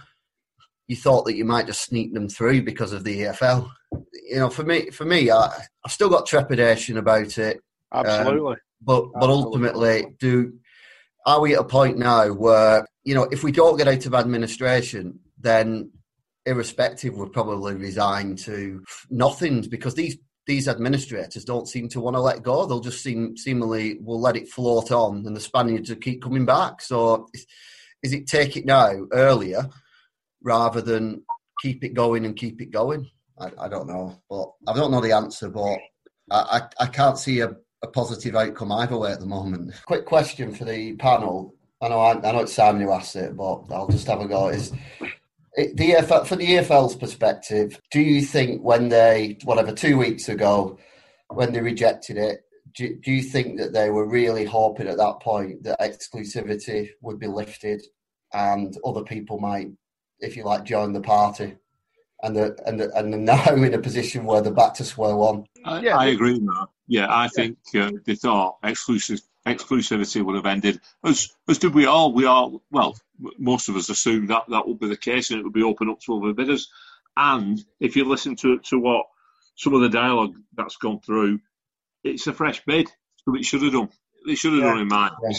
you 0.88 0.96
thought 0.96 1.26
that 1.26 1.36
you 1.36 1.46
might 1.46 1.68
just 1.68 1.84
sneak 1.84 2.14
them 2.14 2.30
through 2.30 2.64
because 2.64 2.94
of 2.94 3.04
the 3.04 3.22
EFL. 3.22 3.70
You 4.30 4.38
know, 4.38 4.50
for 4.50 4.64
me, 4.64 4.90
for 4.90 5.06
me, 5.06 5.30
I, 5.30 5.52
I've 5.86 5.92
still 5.92 6.10
got 6.10 6.26
trepidation 6.26 6.98
about 6.98 7.38
it 7.38 7.60
um, 7.92 8.06
Absolutely. 8.06 8.56
but 8.82 9.06
but 9.14 9.30
Absolutely. 9.30 9.44
ultimately, 9.44 10.06
do 10.20 10.54
are 11.26 11.42
we 11.42 11.54
at 11.54 11.62
a 11.62 11.66
point 11.66 11.98
now 11.98 12.32
where 12.32 12.86
you 13.04 13.16
know 13.16 13.28
if 13.32 13.44
we 13.44 13.52
don't 13.52 13.78
get 13.78 13.88
out 13.88 14.06
of 14.06 14.14
administration, 14.14 15.20
then 15.38 15.92
irrespective, 16.46 17.16
we're 17.16 17.28
probably 17.28 17.76
resigned 17.76 18.38
to 18.40 18.84
nothing 19.10 19.62
because 19.62 19.94
these 19.96 20.18
these 20.46 20.70
administrators 20.70 21.44
don't 21.44 21.68
seem 21.68 21.90
to 21.90 22.00
want 22.00 22.16
to 22.16 22.22
let 22.22 22.44
go. 22.44 22.66
They'll 22.66 22.80
just 22.80 23.04
seem 23.04 23.36
seemingly 23.36 24.00
will 24.00 24.22
let 24.22 24.38
it 24.38 24.50
float 24.50 24.92
on, 24.92 25.26
and 25.26 25.36
the 25.36 25.42
Spaniards 25.42 25.90
will 25.90 25.98
keep 25.98 26.22
coming 26.22 26.46
back. 26.46 26.82
So, 26.82 27.28
is 28.04 28.14
it 28.14 28.28
take 28.28 28.56
it 28.56 28.66
now 28.66 29.08
earlier 29.12 29.70
rather 30.48 30.82
than 30.82 31.24
keep 31.62 31.84
it 31.84 31.94
going 31.94 32.26
and 32.26 32.36
keep 32.36 32.62
it 32.62 32.72
going? 32.72 33.08
I, 33.40 33.52
I 33.60 33.68
don't 33.68 33.88
know, 33.88 34.20
but 34.30 34.52
I 34.68 34.74
don't 34.74 34.92
know 34.92 35.02
the 35.02 35.12
answer. 35.12 35.50
But 35.50 35.78
I, 36.32 36.60
I, 36.60 36.62
I 36.80 36.88
can't 36.88 37.20
see 37.20 37.42
a, 37.42 37.56
a 37.84 37.88
positive 37.88 38.36
outcome 38.36 38.72
either 38.72 38.98
way 38.98 39.12
at 39.12 39.20
the 39.20 39.26
moment. 39.26 39.74
Quick 39.86 40.06
question 40.06 40.54
for 40.54 40.66
the 40.66 40.94
panel. 40.94 41.54
I 41.82 41.90
know 41.90 42.00
I, 42.00 42.12
I 42.14 42.32
know 42.32 42.40
it's 42.40 42.54
Simon 42.54 42.82
who 42.82 42.92
asked 42.92 43.16
it, 43.16 43.38
but 43.38 43.64
I'll 43.70 43.90
just 43.90 44.08
have 44.08 44.22
a 44.22 44.28
go. 44.28 44.48
Is 44.48 44.72
it, 45.54 45.76
the 45.78 45.92
EFL, 45.92 46.26
for 46.26 46.36
the 46.36 46.48
EFL's 46.48 46.96
perspective, 46.96 47.80
do 47.92 48.00
you 48.00 48.22
think 48.22 48.64
when 48.64 48.90
they 48.90 49.38
whatever 49.44 49.74
two 49.74 49.98
weeks 49.98 50.30
ago 50.30 50.80
when 51.30 51.52
they 51.52 51.62
rejected 51.62 52.18
it, 52.18 52.46
do 52.74 52.98
you 53.06 53.24
think 53.24 53.58
that 53.58 53.74
they 53.74 53.90
were 53.90 54.08
really 54.08 54.46
hoping 54.46 54.88
at 54.88 54.98
that 54.98 55.20
point 55.20 55.64
that 55.64 55.80
exclusivity 55.80 56.90
would 57.02 57.20
be 57.20 57.28
lifted 57.28 57.82
and 58.34 58.78
other 58.86 59.04
people 59.04 59.40
might, 59.40 59.68
if 60.20 60.36
you 60.36 60.44
like, 60.44 60.64
join 60.64 60.94
the 60.94 61.02
party? 61.02 61.56
And 62.24 62.36
the, 62.36 62.58
and 62.66 62.80
the, 62.80 62.92
and 62.98 63.14
they're 63.14 63.20
now 63.36 63.54
in 63.54 63.74
a 63.74 63.80
position 63.80 64.26
where 64.26 64.42
they're 64.42 64.54
back 64.54 64.76
to 64.76 64.84
square 64.84 65.16
one. 65.16 65.46
I, 65.64 65.82
yeah. 65.82 65.98
I 65.98 66.08
agree 66.08 66.34
with 66.34 66.46
that. 66.46 66.68
Yeah, 66.88 67.08
I 67.10 67.28
think 67.28 67.58
uh, 67.76 67.92
they 68.06 68.16
thought 68.16 68.58
exclusive 68.64 69.20
exclusivity 69.46 70.24
would 70.24 70.36
have 70.36 70.46
ended, 70.46 70.80
as 71.04 71.30
as 71.48 71.58
did 71.58 71.74
we 71.74 71.86
all. 71.86 72.14
We 72.14 72.26
all 72.26 72.64
well, 72.72 72.98
most 73.38 73.70
of 73.70 73.76
us 73.76 73.90
assumed 73.90 74.30
that 74.30 74.44
that 74.50 74.68
would 74.68 74.80
be 74.80 74.88
the 74.88 74.98
case, 74.98 75.30
and 75.30 75.40
it 75.40 75.44
would 75.44 75.54
be 75.54 75.64
open 75.64 75.90
up 75.90 76.00
to 76.02 76.18
other 76.18 76.34
bidders. 76.34 76.70
And 77.16 77.60
if 77.80 77.96
you 77.96 78.06
listen 78.06 78.36
to 78.38 78.60
to 78.60 78.80
what 78.80 79.08
some 79.56 79.74
of 79.74 79.82
the 79.82 79.90
dialogue 79.90 80.36
that's 80.56 80.78
gone 80.78 81.00
through, 81.00 81.40
it's 82.04 82.28
a 82.28 82.34
fresh 82.34 82.64
bid. 82.66 82.88
So 83.26 83.36
it 83.36 83.44
should 83.44 83.64
have 83.64 83.74
done. 83.74 83.90
It 84.26 84.38
should 84.38 84.54
have 84.54 84.62
yeah. 84.62 84.70
done 84.70 84.80
in 84.80 84.88
mind. 84.88 85.14
Yeah. 85.24 85.38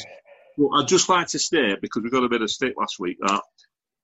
Well, 0.56 0.80
I'd 0.80 0.88
just 0.88 1.08
like 1.08 1.28
to 1.28 1.38
state 1.38 1.80
because 1.80 2.02
we 2.02 2.10
got 2.10 2.24
a 2.24 2.28
bit 2.28 2.42
of 2.42 2.50
stick 2.50 2.74
last 2.76 2.98
week 2.98 3.18
that 3.20 3.42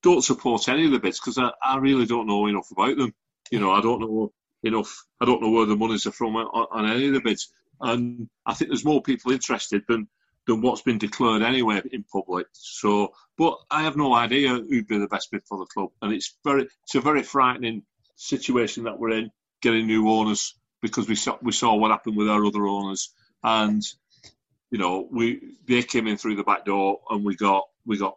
don't 0.05 0.23
support 0.23 0.69
any 0.69 0.87
of 0.87 0.93
the 0.93 1.01
bids 1.01 1.19
because 1.19 1.39
I, 1.39 1.51
I 1.63 1.79
really 1.79 2.07
don't 2.07 2.29
know 2.29 2.47
enough 2.47 2.71
about 2.71 2.97
them. 2.97 3.13
You 3.51 3.59
know, 3.59 3.73
I 3.73 3.81
don't 3.81 4.01
know 4.01 4.33
enough. 4.63 5.05
I 5.21 5.25
don't 5.25 5.43
know 5.43 5.51
where 5.51 5.67
the 5.67 5.77
monies 5.77 6.07
are 6.07 6.13
from 6.13 6.37
on, 6.37 6.67
on 6.71 6.91
any 6.91 7.09
of 7.09 7.15
the 7.15 7.21
bids 7.21 7.51
and 7.81 8.29
I 8.47 8.55
think 8.55 8.71
there's 8.71 8.85
more 8.85 9.03
people 9.03 9.33
interested 9.33 9.85
than 9.89 10.09
than 10.47 10.61
what's 10.61 10.83
been 10.83 10.99
declared 10.99 11.43
anyway 11.43 11.81
in 11.91 12.05
public. 12.05 12.47
So, 12.53 13.15
but 13.39 13.59
I 13.71 13.85
have 13.85 13.97
no 13.97 14.15
idea 14.15 14.51
who'd 14.51 14.87
be 14.87 14.99
the 14.99 15.09
best 15.09 15.31
bid 15.31 15.43
for 15.49 15.59
the 15.59 15.67
club, 15.67 15.91
and 16.03 16.13
it's 16.13 16.37
very 16.45 16.69
it's 16.85 16.95
a 16.95 17.01
very 17.01 17.23
frightening 17.23 17.83
situation 18.17 18.85
that 18.85 18.99
we're 18.99 19.11
in, 19.11 19.31
getting 19.63 19.87
new 19.87 20.09
owners 20.11 20.55
because 20.83 21.09
we 21.09 21.15
saw 21.15 21.39
we 21.43 21.53
saw 21.53 21.75
what 21.75 21.91
happened 21.91 22.17
with 22.17 22.29
our 22.29 22.45
other 22.45 22.67
owners, 22.67 23.13
and 23.43 23.83
you 24.71 24.79
know 24.79 25.09
we 25.11 25.41
they 25.67 25.83
came 25.83 26.07
in 26.07 26.17
through 26.17 26.37
the 26.37 26.45
back 26.45 26.65
door 26.65 27.01
and 27.11 27.25
we 27.25 27.37
got 27.37 27.65
we 27.87 27.99
got 27.99 28.17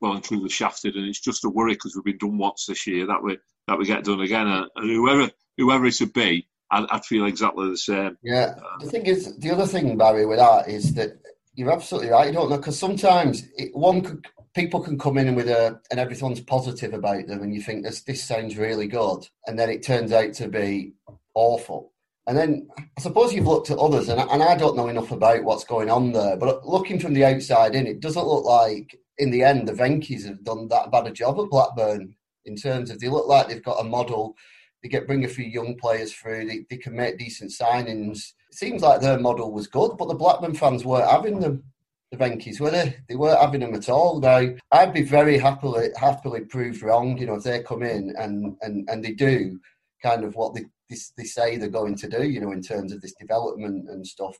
well 0.00 0.12
and 0.12 0.24
truly 0.24 0.48
shafted, 0.48 0.96
and 0.96 1.06
it's 1.06 1.20
just 1.20 1.44
a 1.44 1.48
worry 1.48 1.74
because 1.74 1.94
we've 1.94 2.04
been 2.04 2.28
done 2.28 2.38
once 2.38 2.66
this 2.66 2.86
year 2.86 3.06
that 3.06 3.22
we 3.22 3.38
that 3.66 3.78
we 3.78 3.84
get 3.84 4.04
done 4.04 4.20
again, 4.20 4.46
and 4.46 4.68
whoever 4.76 5.30
whoever 5.56 5.86
it 5.86 6.00
would 6.00 6.12
be, 6.12 6.48
I'd, 6.70 6.86
I'd 6.90 7.04
feel 7.04 7.26
exactly 7.26 7.68
the 7.68 7.76
same. 7.76 8.16
Yeah. 8.22 8.54
The 8.80 8.90
thing 8.90 9.06
is, 9.06 9.36
the 9.38 9.50
other 9.50 9.66
thing, 9.66 9.96
Barry, 9.96 10.26
with 10.26 10.38
that 10.38 10.68
is 10.68 10.94
that 10.94 11.18
you're 11.54 11.72
absolutely 11.72 12.10
right. 12.10 12.28
You 12.28 12.32
don't 12.32 12.50
know 12.50 12.56
because 12.56 12.78
sometimes 12.78 13.44
it, 13.56 13.74
one 13.74 14.02
could, 14.02 14.26
people 14.54 14.80
can 14.80 14.98
come 14.98 15.18
in 15.18 15.34
with 15.34 15.48
a 15.48 15.80
and 15.90 15.98
everyone's 15.98 16.40
positive 16.40 16.94
about 16.94 17.26
them, 17.26 17.42
and 17.42 17.54
you 17.54 17.60
think 17.60 17.84
this 17.84 18.02
this 18.02 18.22
sounds 18.22 18.56
really 18.56 18.86
good, 18.86 19.28
and 19.46 19.58
then 19.58 19.68
it 19.70 19.82
turns 19.82 20.12
out 20.12 20.34
to 20.34 20.48
be 20.48 20.92
awful. 21.34 21.92
And 22.26 22.36
then 22.36 22.68
I 22.76 23.00
suppose 23.00 23.32
you've 23.32 23.46
looked 23.46 23.70
at 23.70 23.78
others, 23.78 24.08
and 24.08 24.20
I, 24.20 24.24
and 24.24 24.42
I 24.42 24.54
don't 24.54 24.76
know 24.76 24.88
enough 24.88 25.10
about 25.10 25.44
what's 25.44 25.64
going 25.64 25.90
on 25.90 26.12
there. 26.12 26.36
But 26.36 26.66
looking 26.66 27.00
from 27.00 27.14
the 27.14 27.24
outside 27.24 27.74
in, 27.74 27.86
it 27.86 28.00
doesn't 28.00 28.26
look 28.26 28.44
like 28.44 28.98
in 29.18 29.30
the 29.30 29.42
end 29.42 29.66
the 29.66 29.72
Venky's 29.72 30.26
have 30.26 30.44
done 30.44 30.68
that 30.68 30.90
bad 30.90 31.06
a 31.06 31.10
job 31.10 31.38
at 31.38 31.50
Blackburn 31.50 32.14
in 32.44 32.56
terms 32.56 32.90
of 32.90 33.00
they 33.00 33.08
look 33.08 33.26
like 33.26 33.48
they've 33.48 33.62
got 33.62 33.80
a 33.80 33.84
model 33.84 34.36
they 34.82 34.88
get 34.88 35.06
bring 35.06 35.24
a 35.24 35.28
few 35.28 35.44
young 35.44 35.76
players 35.76 36.12
through. 36.12 36.46
They, 36.46 36.64
they 36.70 36.76
can 36.76 36.94
make 36.94 37.18
decent 37.18 37.50
signings. 37.50 38.32
It 38.50 38.54
seems 38.56 38.82
like 38.82 39.00
their 39.00 39.18
model 39.18 39.52
was 39.52 39.66
good, 39.66 39.96
but 39.98 40.08
the 40.08 40.14
Blackburn 40.14 40.54
fans 40.54 40.84
weren't 40.84 41.10
having 41.10 41.40
them. 41.40 41.64
The 42.10 42.16
Venky's 42.16 42.60
were 42.60 42.70
they? 42.70 42.96
They 43.08 43.16
weren't 43.16 43.40
having 43.40 43.60
them 43.60 43.74
at 43.74 43.88
all. 43.88 44.20
Now 44.20 44.48
I'd 44.72 44.94
be 44.94 45.02
very 45.02 45.36
happily 45.36 45.90
happily 45.96 46.40
proved 46.40 46.82
wrong. 46.82 47.18
You 47.18 47.26
know, 47.26 47.34
if 47.34 47.42
they 47.42 47.62
come 47.62 47.82
in 47.82 48.14
and 48.16 48.56
and 48.62 48.88
and 48.88 49.04
they 49.04 49.12
do 49.12 49.60
kind 50.02 50.24
of 50.24 50.34
what 50.34 50.54
they 50.54 50.64
they, 50.88 50.96
they 51.18 51.24
say 51.24 51.56
they're 51.56 51.68
going 51.68 51.96
to 51.96 52.08
do. 52.08 52.22
You 52.22 52.40
know, 52.40 52.52
in 52.52 52.62
terms 52.62 52.92
of 52.92 53.02
this 53.02 53.14
development 53.14 53.90
and 53.90 54.06
stuff 54.06 54.38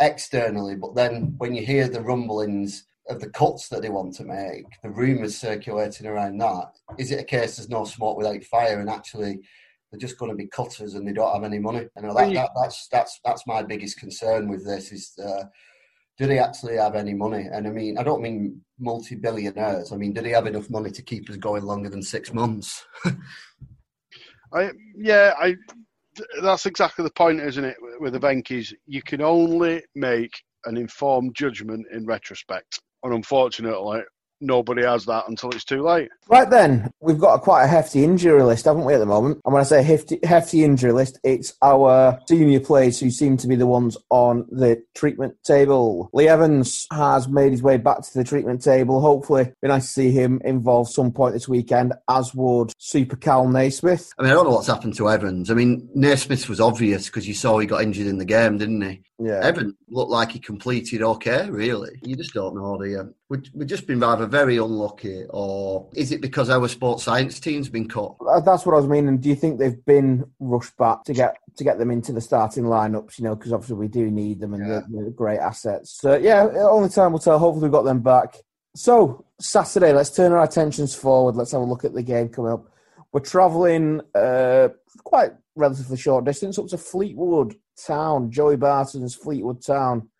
externally. 0.00 0.76
But 0.76 0.94
then 0.94 1.34
when 1.36 1.54
you 1.54 1.66
hear 1.66 1.88
the 1.88 2.00
rumblings 2.00 2.84
of 3.08 3.20
the 3.20 3.30
cuts 3.30 3.68
that 3.68 3.82
they 3.82 3.88
want 3.88 4.14
to 4.14 4.24
make, 4.24 4.64
the 4.82 4.90
rumours 4.90 5.36
circulating 5.36 6.06
around 6.06 6.38
that, 6.38 6.72
is 6.98 7.10
it 7.10 7.20
a 7.20 7.24
case 7.24 7.56
there's 7.56 7.68
no 7.68 7.84
smoke 7.84 8.16
without 8.16 8.42
fire? 8.44 8.80
And 8.80 8.88
actually, 8.88 9.40
they're 9.90 10.00
just 10.00 10.18
going 10.18 10.30
to 10.30 10.36
be 10.36 10.46
cutters 10.46 10.94
and 10.94 11.06
they 11.06 11.12
don't 11.12 11.34
have 11.34 11.44
any 11.44 11.58
money. 11.58 11.86
You 11.96 12.02
know, 12.02 12.14
that, 12.14 12.32
that, 12.32 12.50
that's 12.60 12.88
that's 12.90 13.20
that's 13.24 13.46
my 13.46 13.62
biggest 13.62 13.98
concern 13.98 14.48
with 14.48 14.64
this 14.64 14.92
is 14.92 15.12
uh, 15.22 15.44
do 16.18 16.26
they 16.26 16.38
actually 16.38 16.76
have 16.76 16.94
any 16.94 17.14
money? 17.14 17.46
And 17.52 17.66
I 17.66 17.70
mean, 17.70 17.98
I 17.98 18.02
don't 18.02 18.22
mean 18.22 18.60
multi-billionaires. 18.78 19.92
I 19.92 19.96
mean, 19.96 20.12
do 20.12 20.22
they 20.22 20.30
have 20.30 20.46
enough 20.46 20.70
money 20.70 20.90
to 20.90 21.02
keep 21.02 21.28
us 21.28 21.36
going 21.36 21.64
longer 21.64 21.90
than 21.90 22.02
six 22.02 22.32
months? 22.32 22.84
I 24.54 24.70
yeah, 24.96 25.34
I 25.38 25.56
that's 26.42 26.66
exactly 26.66 27.04
the 27.04 27.12
point, 27.12 27.40
isn't 27.40 27.64
it? 27.64 27.76
With 28.00 28.12
the 28.12 28.20
Venky's, 28.20 28.74
you 28.86 29.02
can 29.02 29.22
only 29.22 29.82
make 29.94 30.32
an 30.64 30.76
informed 30.76 31.34
judgment 31.34 31.86
in 31.92 32.06
retrospect. 32.06 32.80
And 33.02 33.14
unfortunately, 33.14 34.02
nobody 34.42 34.82
has 34.82 35.06
that 35.06 35.28
until 35.28 35.50
it's 35.50 35.64
too 35.64 35.82
late. 35.82 36.10
Right 36.28 36.48
then, 36.48 36.92
we've 37.00 37.18
got 37.18 37.34
a 37.34 37.38
quite 37.38 37.64
a 37.64 37.68
hefty 37.68 38.04
injury 38.04 38.42
list, 38.42 38.64
haven't 38.64 38.84
we, 38.84 38.94
at 38.94 38.98
the 38.98 39.06
moment? 39.06 39.40
And 39.44 39.54
when 39.54 39.60
I 39.60 39.64
say 39.64 39.82
hefty, 39.82 40.18
hefty 40.24 40.64
injury 40.64 40.92
list, 40.92 41.18
it's 41.24 41.54
our 41.62 42.18
senior 42.28 42.60
players 42.60 43.00
who 43.00 43.10
seem 43.10 43.36
to 43.38 43.48
be 43.48 43.56
the 43.56 43.66
ones 43.66 43.96
on 44.10 44.46
the 44.50 44.82
treatment 44.94 45.36
table. 45.44 46.10
Lee 46.12 46.28
Evans 46.28 46.86
has 46.92 47.28
made 47.28 47.52
his 47.52 47.62
way 47.62 47.76
back 47.76 48.02
to 48.02 48.14
the 48.14 48.24
treatment 48.24 48.62
table. 48.62 49.00
Hopefully, 49.00 49.52
be 49.62 49.68
nice 49.68 49.86
to 49.86 49.92
see 49.92 50.10
him 50.10 50.40
involved 50.44 50.90
some 50.90 51.12
point 51.12 51.34
this 51.34 51.48
weekend, 51.48 51.92
as 52.08 52.34
would 52.34 52.72
Super 52.78 53.16
Cal 53.16 53.48
Naismith. 53.48 54.12
I 54.18 54.22
mean, 54.22 54.32
I 54.32 54.34
don't 54.34 54.44
know 54.44 54.54
what's 54.54 54.66
happened 54.66 54.96
to 54.96 55.10
Evans. 55.10 55.50
I 55.50 55.54
mean, 55.54 55.88
Naismith 55.94 56.48
was 56.48 56.60
obvious 56.60 57.06
because 57.06 57.28
you 57.28 57.34
saw 57.34 57.58
he 57.58 57.66
got 57.66 57.82
injured 57.82 58.06
in 58.06 58.18
the 58.18 58.24
game, 58.24 58.58
didn't 58.58 58.82
he? 58.82 59.02
Yeah. 59.18 59.40
Evan 59.42 59.76
looked 59.88 60.10
like 60.10 60.32
he 60.32 60.40
completed 60.40 61.02
okay, 61.02 61.48
really. 61.48 62.00
You 62.02 62.16
just 62.16 62.34
don't 62.34 62.56
know, 62.56 62.76
do 62.76 62.88
you? 62.88 63.14
We've 63.54 63.66
just 63.66 63.86
been 63.86 64.00
rather 64.00 64.26
very 64.26 64.58
unlucky, 64.58 65.24
or 65.30 65.88
is 65.94 66.12
it 66.12 66.20
because 66.20 66.50
our 66.50 66.68
sports 66.68 67.04
science 67.04 67.40
team's 67.40 67.70
been 67.70 67.88
cut? 67.88 68.14
Uh, 68.20 68.40
that's 68.40 68.66
what 68.66 68.74
I 68.74 68.76
was 68.76 68.86
meaning. 68.86 69.16
Do 69.18 69.30
you 69.30 69.34
think 69.34 69.58
they've 69.58 69.82
been 69.86 70.30
rushed 70.38 70.76
back 70.76 71.04
to 71.04 71.14
get 71.14 71.36
to 71.56 71.64
get 71.64 71.78
them 71.78 71.90
into 71.90 72.12
the 72.12 72.20
starting 72.20 72.64
lineups? 72.64 73.18
You 73.18 73.24
know, 73.24 73.34
because 73.34 73.54
obviously 73.54 73.76
we 73.76 73.88
do 73.88 74.10
need 74.10 74.38
them 74.38 74.52
and 74.52 74.62
yeah. 74.62 74.80
they're, 74.90 75.04
they're, 75.04 75.10
great 75.10 75.38
assets. 75.38 75.98
So 75.98 76.16
yeah, 76.16 76.42
only 76.42 76.90
time 76.90 77.12
will 77.12 77.20
tell. 77.20 77.38
Hopefully, 77.38 77.62
we've 77.62 77.72
got 77.72 77.84
them 77.84 78.02
back. 78.02 78.36
So 78.76 79.24
Saturday, 79.40 79.94
let's 79.94 80.14
turn 80.14 80.32
our 80.32 80.42
attentions 80.42 80.94
forward. 80.94 81.34
Let's 81.34 81.52
have 81.52 81.62
a 81.62 81.64
look 81.64 81.86
at 81.86 81.94
the 81.94 82.02
game 82.02 82.28
coming 82.28 82.52
up. 82.52 82.66
We're 83.12 83.20
travelling 83.20 84.02
uh, 84.14 84.68
quite 85.04 85.32
relatively 85.56 85.96
short 85.96 86.26
distance 86.26 86.58
up 86.58 86.66
to 86.68 86.76
Fleetwood 86.76 87.56
Town, 87.86 88.30
Joey 88.30 88.56
Barton's 88.56 89.14
Fleetwood 89.14 89.64
Town. 89.64 90.10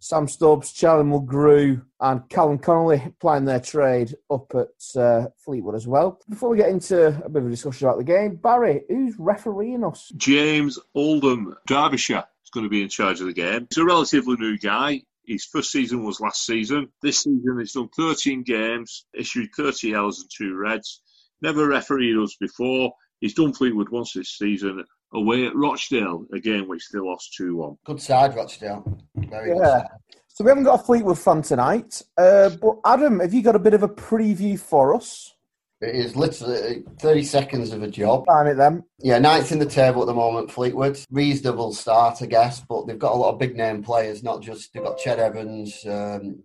Sam 0.00 0.28
Stubbs, 0.28 0.72
Charlie 0.72 1.04
Mulgrew, 1.04 1.82
and 2.00 2.28
Callum 2.28 2.58
Connolly 2.58 3.12
playing 3.20 3.44
their 3.44 3.60
trade 3.60 4.14
up 4.30 4.52
at 4.54 5.00
uh, 5.00 5.26
Fleetwood 5.38 5.74
as 5.74 5.86
well. 5.86 6.20
Before 6.28 6.50
we 6.50 6.56
get 6.56 6.68
into 6.68 7.08
a 7.08 7.28
bit 7.28 7.42
of 7.42 7.48
a 7.48 7.50
discussion 7.50 7.86
about 7.86 7.98
the 7.98 8.04
game, 8.04 8.36
Barry, 8.36 8.82
who's 8.88 9.16
refereeing 9.18 9.84
us? 9.84 10.12
James 10.16 10.78
Oldham, 10.94 11.56
Derbyshire, 11.66 12.24
is 12.44 12.50
going 12.50 12.64
to 12.64 12.70
be 12.70 12.82
in 12.82 12.88
charge 12.88 13.20
of 13.20 13.26
the 13.26 13.32
game. 13.32 13.66
He's 13.70 13.78
a 13.78 13.84
relatively 13.84 14.36
new 14.36 14.56
guy. 14.56 15.02
His 15.26 15.44
first 15.44 15.72
season 15.72 16.04
was 16.04 16.20
last 16.20 16.46
season. 16.46 16.88
This 17.02 17.24
season, 17.24 17.58
he's 17.58 17.72
done 17.72 17.88
13 17.94 18.44
games, 18.44 19.04
issued 19.12 19.50
30 19.56 19.94
L's 19.94 20.20
and 20.20 20.30
two 20.34 20.56
reds. 20.56 21.02
Never 21.42 21.68
refereed 21.68 22.16
us 22.16 22.36
before. 22.40 22.92
He's 23.20 23.34
done 23.34 23.52
Fleetwood 23.52 23.90
once 23.90 24.12
this 24.12 24.30
season 24.30 24.84
away 25.12 25.46
at 25.46 25.54
Rochdale, 25.54 26.26
again, 26.32 26.68
which 26.68 26.88
they 26.90 26.98
lost 26.98 27.34
2 27.34 27.56
1. 27.56 27.76
Good 27.84 28.00
side, 28.00 28.34
Rochdale. 28.34 29.00
Very 29.16 29.56
yeah. 29.56 29.84
So 30.28 30.44
we 30.44 30.50
haven't 30.50 30.64
got 30.64 30.80
a 30.80 30.84
Fleetwood 30.84 31.18
fan 31.18 31.42
tonight. 31.42 32.02
Uh, 32.16 32.50
but 32.50 32.76
Adam, 32.84 33.20
have 33.20 33.34
you 33.34 33.42
got 33.42 33.56
a 33.56 33.58
bit 33.58 33.74
of 33.74 33.82
a 33.82 33.88
preview 33.88 34.58
for 34.58 34.94
us? 34.94 35.34
It 35.80 35.94
is 35.94 36.16
literally 36.16 36.84
30 36.98 37.22
seconds 37.22 37.72
of 37.72 37.82
a 37.82 37.88
job. 37.88 38.26
Time 38.26 38.48
it 38.48 38.54
then. 38.54 38.82
Yeah, 38.98 39.18
ninth 39.18 39.52
in 39.52 39.60
the 39.60 39.66
table 39.66 40.02
at 40.02 40.06
the 40.06 40.14
moment, 40.14 40.50
Fleetwood. 40.50 40.98
Reasonable 41.10 41.72
start, 41.72 42.20
I 42.20 42.26
guess, 42.26 42.60
but 42.60 42.86
they've 42.86 42.98
got 42.98 43.12
a 43.12 43.16
lot 43.16 43.32
of 43.32 43.38
big 43.38 43.56
name 43.56 43.82
players, 43.82 44.24
not 44.24 44.42
just, 44.42 44.72
they've 44.72 44.82
got 44.82 44.98
Ched 44.98 45.18
Evans, 45.18 45.84
um, 45.86 46.42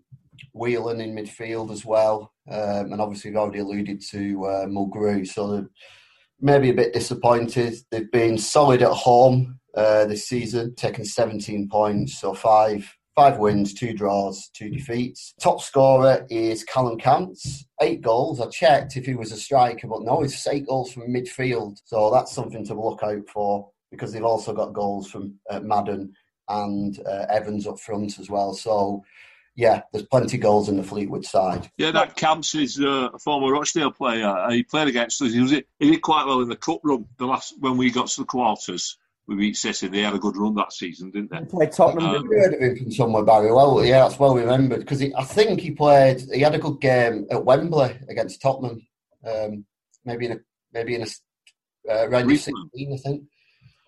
Whelan 0.53 1.01
in 1.01 1.15
midfield 1.15 1.71
as 1.71 1.83
well. 1.83 2.31
Um, 2.47 2.91
and 2.91 3.01
obviously, 3.01 3.31
we've 3.31 3.39
already 3.39 3.59
alluded 3.59 4.01
to 4.11 4.45
uh, 4.45 4.65
Mulgrew. 4.65 5.27
So 5.27 5.67
maybe 6.43 6.69
a 6.69 6.73
bit 6.73 6.93
disappointed. 6.93 7.73
They've 7.89 8.11
been 8.11 8.37
solid 8.37 8.83
at 8.83 8.91
home 8.91 9.59
uh, 9.75 10.05
this 10.05 10.27
season, 10.27 10.75
taking 10.75 11.05
17 11.05 11.69
points, 11.69 12.19
so 12.19 12.33
five 12.33 12.93
five 13.15 13.37
wins, 13.37 13.75
two 13.75 13.93
draws, 13.93 14.49
two 14.55 14.71
defeats. 14.71 15.35
Top 15.39 15.61
scorer 15.61 16.25
is 16.31 16.63
Callum 16.63 16.97
Camps, 16.97 17.63
eight 17.79 18.01
goals. 18.01 18.41
I 18.41 18.47
checked 18.47 18.97
if 18.97 19.05
he 19.05 19.13
was 19.13 19.31
a 19.31 19.37
striker, 19.37 19.87
but 19.87 20.01
no, 20.01 20.23
it's 20.23 20.47
eight 20.47 20.65
goals 20.67 20.91
from 20.91 21.13
midfield. 21.13 21.77
So 21.85 22.09
that's 22.11 22.33
something 22.33 22.65
to 22.65 22.73
look 22.73 23.03
out 23.03 23.29
for 23.29 23.69
because 23.91 24.11
they've 24.11 24.23
also 24.23 24.51
got 24.53 24.73
goals 24.73 25.11
from 25.11 25.35
uh, 25.49 25.59
Madden 25.59 26.11
and 26.49 26.99
uh, 27.07 27.27
Evans 27.29 27.67
up 27.67 27.79
front 27.79 28.17
as 28.17 28.31
well. 28.31 28.53
So 28.53 29.03
yeah, 29.55 29.81
there's 29.91 30.05
plenty 30.05 30.37
of 30.37 30.43
goals 30.43 30.69
in 30.69 30.77
the 30.77 30.83
Fleetwood 30.83 31.25
side. 31.25 31.69
Yeah, 31.77 31.91
that 31.91 32.15
Camps 32.15 32.55
is 32.55 32.79
uh, 32.79 33.09
a 33.13 33.19
former 33.19 33.51
Rochdale 33.51 33.91
player. 33.91 34.27
Uh, 34.27 34.51
he 34.51 34.63
played 34.63 34.87
against 34.87 35.21
us. 35.21 35.33
He, 35.33 35.41
was, 35.41 35.51
he 35.51 35.63
did 35.79 36.01
quite 36.01 36.25
well 36.25 36.41
in 36.41 36.49
the 36.49 36.55
cup 36.55 36.79
run 36.83 37.05
the 37.17 37.25
last 37.25 37.53
when 37.59 37.77
we 37.77 37.91
got 37.91 38.07
to 38.07 38.21
the 38.21 38.25
quarters. 38.25 38.97
We 39.25 39.35
beat 39.35 39.55
City. 39.55 39.87
They 39.87 40.01
had 40.01 40.15
a 40.15 40.19
good 40.19 40.35
run 40.35 40.55
that 40.55 40.73
season, 40.73 41.11
didn't 41.11 41.31
they? 41.31 41.37
He 41.37 41.45
played 41.45 41.71
Tottenham. 41.71 42.09
Um, 42.09 42.27
heard 42.27 42.55
of 42.55 42.59
him 42.59 42.77
from 42.77 42.91
somewhere, 42.91 43.23
Barry. 43.23 43.53
Well, 43.53 43.85
yeah, 43.85 44.03
that's 44.03 44.19
well 44.19 44.35
remembered 44.35 44.81
because 44.81 45.01
I 45.01 45.23
think 45.23 45.61
he 45.61 45.71
played. 45.71 46.21
He 46.33 46.41
had 46.41 46.55
a 46.55 46.59
good 46.59 46.81
game 46.81 47.27
at 47.31 47.45
Wembley 47.45 47.97
against 48.09 48.41
Tottenham. 48.41 48.85
Um, 49.25 49.65
maybe 50.03 50.25
in 50.25 50.33
a 50.33 50.37
maybe 50.73 50.95
in 50.95 51.03
a 51.03 51.91
uh, 51.91 52.09
round 52.09 52.29
of 52.29 52.37
sixteen, 52.37 52.93
I 52.93 52.97
think. 52.97 53.23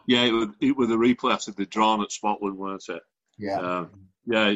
Yeah, 0.08 0.24
it 0.24 0.32
was, 0.32 0.50
it 0.62 0.78
was 0.78 0.90
a 0.92 0.94
replay 0.94 1.34
after 1.34 1.52
the 1.52 1.66
drawn 1.66 2.02
at 2.02 2.10
Spotland, 2.10 2.56
weren't 2.56 2.88
it? 2.88 3.02
Yeah, 3.38 3.58
Um, 3.60 3.90
yeah, 4.26 4.54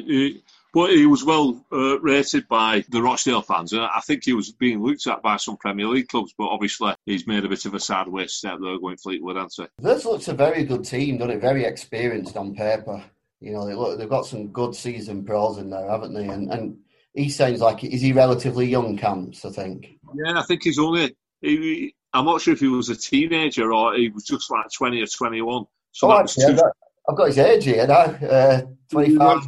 but 0.73 0.91
he 0.91 1.05
was 1.05 1.23
well 1.23 1.65
uh, 1.71 1.99
rated 1.99 2.47
by 2.47 2.83
the 2.89 3.01
Rochdale 3.01 3.41
fans, 3.41 3.73
and 3.73 3.81
I 3.81 4.01
think 4.01 4.23
he 4.23 4.33
was 4.33 4.51
being 4.51 4.83
looked 4.83 5.07
at 5.07 5.21
by 5.21 5.38
some 5.38 5.57
Premier 5.57 5.88
League 5.88 6.07
clubs. 6.07 6.33
But 6.38 6.47
obviously, 6.47 6.93
he's 7.05 7.27
made 7.27 7.45
a 7.45 7.49
bit 7.49 7.65
of 7.65 7.73
a 7.73 7.79
sideways 7.79 8.33
step 8.33 8.59
there 8.61 8.79
going 8.79 8.97
Fleetwood, 8.97 9.38
hasn't 9.38 9.69
this 9.79 10.05
looks 10.05 10.27
a 10.27 10.33
very 10.33 10.63
good 10.63 10.85
team, 10.85 11.17
doesn't 11.17 11.38
it? 11.38 11.41
Very 11.41 11.65
experienced 11.65 12.38
on 12.38 12.55
paper. 12.55 13.03
You 13.39 13.53
know, 13.53 13.65
they 13.65 13.73
look, 13.73 13.97
they've 13.97 14.09
got 14.09 14.25
some 14.25 14.47
good 14.47 14.75
seasoned 14.75 15.25
pros 15.25 15.57
in 15.57 15.69
there, 15.69 15.89
haven't 15.89 16.13
they? 16.13 16.27
And 16.27 16.51
and 16.51 16.77
he 17.13 17.29
sounds 17.29 17.61
like 17.61 17.83
is 17.83 18.01
he 18.01 18.13
relatively 18.13 18.67
young, 18.67 18.97
Camps? 18.97 19.45
I 19.45 19.49
think. 19.49 19.97
Yeah, 20.13 20.39
I 20.39 20.43
think 20.43 20.63
he's 20.63 20.79
only. 20.79 21.15
He, 21.41 21.95
I'm 22.13 22.25
not 22.25 22.41
sure 22.41 22.53
if 22.53 22.59
he 22.59 22.67
was 22.67 22.89
a 22.89 22.95
teenager 22.95 23.71
or 23.71 23.95
he 23.95 24.09
was 24.09 24.23
just 24.23 24.49
like 24.49 24.65
20 24.75 25.01
or 25.01 25.05
21. 25.05 25.65
So 25.91 26.11
oh, 26.11 26.19
actually, 26.19 26.45
I've 26.45 26.57
got, 26.57 26.71
I've 27.07 27.17
got 27.17 27.27
his 27.27 27.38
age 27.38 27.63
here 27.65 27.88
now. 27.88 27.95
Uh, 27.95 28.61
25, 28.91 29.47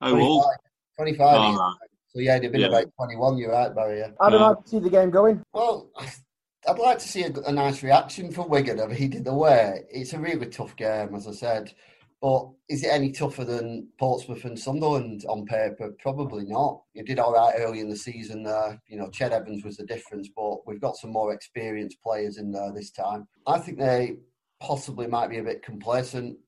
23. 0.00 0.20
How 0.22 0.28
old? 0.28 0.44
25. 0.96 1.26
Oh, 1.28 1.56
right. 1.56 1.74
So 2.08 2.20
yeah, 2.20 2.38
they've 2.38 2.50
been 2.52 2.62
Yeah. 2.62 2.68
about 2.68 2.86
21. 2.96 3.38
You're 3.38 3.52
right, 3.52 3.74
Barry. 3.74 3.98
Yeah. 3.98 4.10
How 4.20 4.30
do 4.30 4.36
Yeah. 4.36 4.50
I 4.50 4.54
see 4.64 4.78
the 4.78 4.90
game 4.90 5.10
going? 5.10 5.42
Well, 5.52 5.90
I'd 6.68 6.78
like 6.78 6.98
to 6.98 7.08
see 7.08 7.22
a, 7.24 7.32
a 7.46 7.52
nice 7.52 7.82
reaction 7.82 8.32
from 8.32 8.48
Wigan. 8.48 8.80
I 8.80 8.86
mean, 8.86 8.96
he 8.96 9.08
did 9.08 9.24
the 9.24 9.34
way 9.34 9.84
it's 9.90 10.12
a 10.14 10.18
really 10.18 10.46
tough 10.46 10.74
game, 10.76 11.14
as 11.14 11.26
I 11.28 11.32
said. 11.32 11.72
But 12.22 12.48
is 12.70 12.82
it 12.82 12.88
any 12.88 13.12
tougher 13.12 13.44
than 13.44 13.88
Portsmouth 13.98 14.44
and 14.46 14.58
Sunderland 14.58 15.24
on 15.28 15.44
paper? 15.44 15.94
Probably 16.00 16.44
not. 16.46 16.82
You 16.94 17.04
did 17.04 17.18
all 17.18 17.34
right 17.34 17.54
early 17.58 17.80
in 17.80 17.90
the 17.90 17.96
season 17.96 18.42
there. 18.42 18.80
You 18.88 18.96
know, 18.96 19.08
Ched 19.08 19.32
Evans 19.32 19.64
was 19.64 19.76
the 19.76 19.84
difference, 19.84 20.30
but 20.34 20.66
we've 20.66 20.80
got 20.80 20.96
some 20.96 21.12
more 21.12 21.34
experienced 21.34 22.02
players 22.02 22.38
in 22.38 22.50
there 22.50 22.72
this 22.72 22.90
time. 22.90 23.28
I 23.46 23.58
think 23.58 23.78
they 23.78 24.16
possibly 24.60 25.06
might 25.06 25.28
be 25.28 25.38
a 25.38 25.44
bit 25.44 25.62
complacent. 25.62 26.38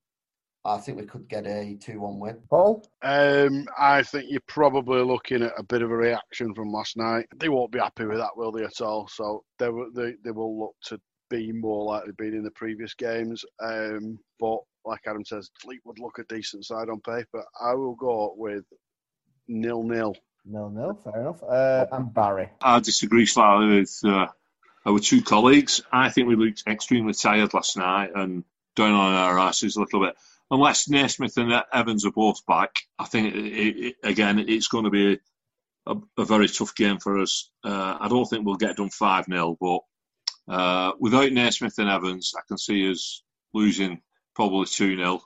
I 0.65 0.77
think 0.77 0.99
we 0.99 1.05
could 1.05 1.27
get 1.27 1.47
a 1.47 1.77
2 1.79 1.99
1 1.99 2.19
win. 2.19 2.37
Paul? 2.49 2.85
Um, 3.01 3.65
I 3.77 4.03
think 4.03 4.25
you're 4.29 4.41
probably 4.47 5.01
looking 5.01 5.43
at 5.43 5.53
a 5.57 5.63
bit 5.63 5.81
of 5.81 5.91
a 5.91 5.95
reaction 5.95 6.53
from 6.53 6.71
last 6.71 6.97
night. 6.97 7.27
They 7.37 7.49
won't 7.49 7.71
be 7.71 7.79
happy 7.79 8.05
with 8.05 8.17
that, 8.17 8.35
will 8.35 8.51
they, 8.51 8.63
at 8.63 8.81
all? 8.81 9.07
So 9.07 9.43
they 9.57 9.69
will, 9.69 9.89
they, 9.93 10.15
they 10.23 10.31
will 10.31 10.59
look 10.59 10.75
to 10.85 10.99
be 11.29 11.51
more 11.51 11.85
likely 11.85 12.11
being 12.17 12.33
in 12.33 12.43
the 12.43 12.51
previous 12.51 12.93
games. 12.93 13.45
Um, 13.61 14.19
but 14.39 14.59
like 14.85 15.01
Adam 15.07 15.23
says, 15.23 15.49
Fleetwood 15.61 15.99
look 15.99 16.19
a 16.19 16.23
decent 16.23 16.65
side 16.65 16.89
on 16.89 16.99
paper. 17.01 17.43
I 17.61 17.73
will 17.75 17.95
go 17.95 18.33
with 18.37 18.65
nil 19.47 19.83
nil. 19.83 20.15
Nil 20.45 20.69
nil, 20.69 20.99
fair 21.03 21.21
enough. 21.21 21.43
Uh, 21.43 21.85
and 21.91 22.13
Barry. 22.13 22.49
I 22.61 22.79
disagree 22.79 23.25
slightly 23.25 23.79
with 23.79 23.99
uh, 24.03 24.27
our 24.85 24.99
two 24.99 25.21
colleagues. 25.21 25.81
I 25.91 26.09
think 26.09 26.27
we 26.27 26.35
looked 26.35 26.63
extremely 26.67 27.13
tired 27.13 27.53
last 27.53 27.77
night 27.77 28.11
and 28.15 28.43
down 28.75 28.93
on 28.93 29.13
our 29.13 29.39
asses 29.39 29.75
a 29.75 29.81
little 29.81 30.01
bit. 30.01 30.15
Unless 30.51 30.89
Naismith 30.89 31.37
and 31.37 31.63
Evans 31.71 32.05
are 32.05 32.11
both 32.11 32.45
back, 32.45 32.71
I 32.97 33.05
think 33.05 33.35
it, 33.35 33.39
it, 33.85 33.95
again 34.03 34.39
it's 34.39 34.67
going 34.67 34.85
to 34.85 34.89
be 34.89 35.19
a, 35.85 35.95
a 36.17 36.25
very 36.25 36.47
tough 36.47 36.73
game 36.75 36.99
for 36.99 37.19
us. 37.19 37.51
Uh, 37.63 37.97
I 37.99 38.07
don't 38.07 38.25
think 38.25 38.45
we'll 38.45 38.55
get 38.55 38.77
done 38.77 38.89
five 38.89 39.25
0 39.25 39.57
but 39.59 39.79
uh, 40.51 40.91
without 40.99 41.31
Naismith 41.31 41.77
and 41.77 41.89
Evans, 41.89 42.33
I 42.35 42.41
can 42.47 42.57
see 42.57 42.89
us 42.89 43.23
losing 43.53 44.01
probably 44.35 44.65
two 44.65 44.95
0 44.95 45.21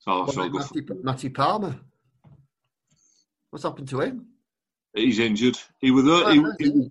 So, 0.00 0.20
What 0.24 0.34
so 0.34 0.42
I'll 0.42 0.48
about 0.48 0.52
go 0.58 0.64
for- 0.66 0.74
Matty, 0.74 1.02
Matty 1.02 1.28
Palmer? 1.30 1.80
What's 3.50 3.64
happened 3.64 3.88
to 3.88 4.00
him? 4.02 4.26
he's 4.94 5.18
injured. 5.18 5.56
He 5.78 5.90
was 5.90 6.04
there. 6.04 6.32
He, 6.32 6.44
he, 6.58 6.90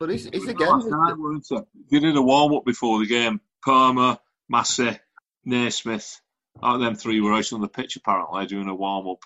But 0.00 0.10
he's, 0.10 0.24
he's 0.28 0.48
again. 0.48 0.90
night, 0.90 1.16
weren't? 1.18 1.46
They 1.90 2.00
did 2.00 2.16
a 2.16 2.22
warm 2.22 2.54
up 2.54 2.64
before 2.64 2.98
the 2.98 3.06
game. 3.06 3.40
Palmer, 3.64 4.18
Massey, 4.48 4.98
Naismith. 5.44 6.20
Out 6.62 6.76
of 6.76 6.80
them 6.80 6.94
three 6.96 7.20
were 7.20 7.32
out 7.34 7.52
on 7.52 7.60
the 7.60 7.68
pitch 7.68 7.96
apparently 7.96 8.46
doing 8.46 8.68
a 8.68 8.74
warm 8.74 9.08
up. 9.08 9.18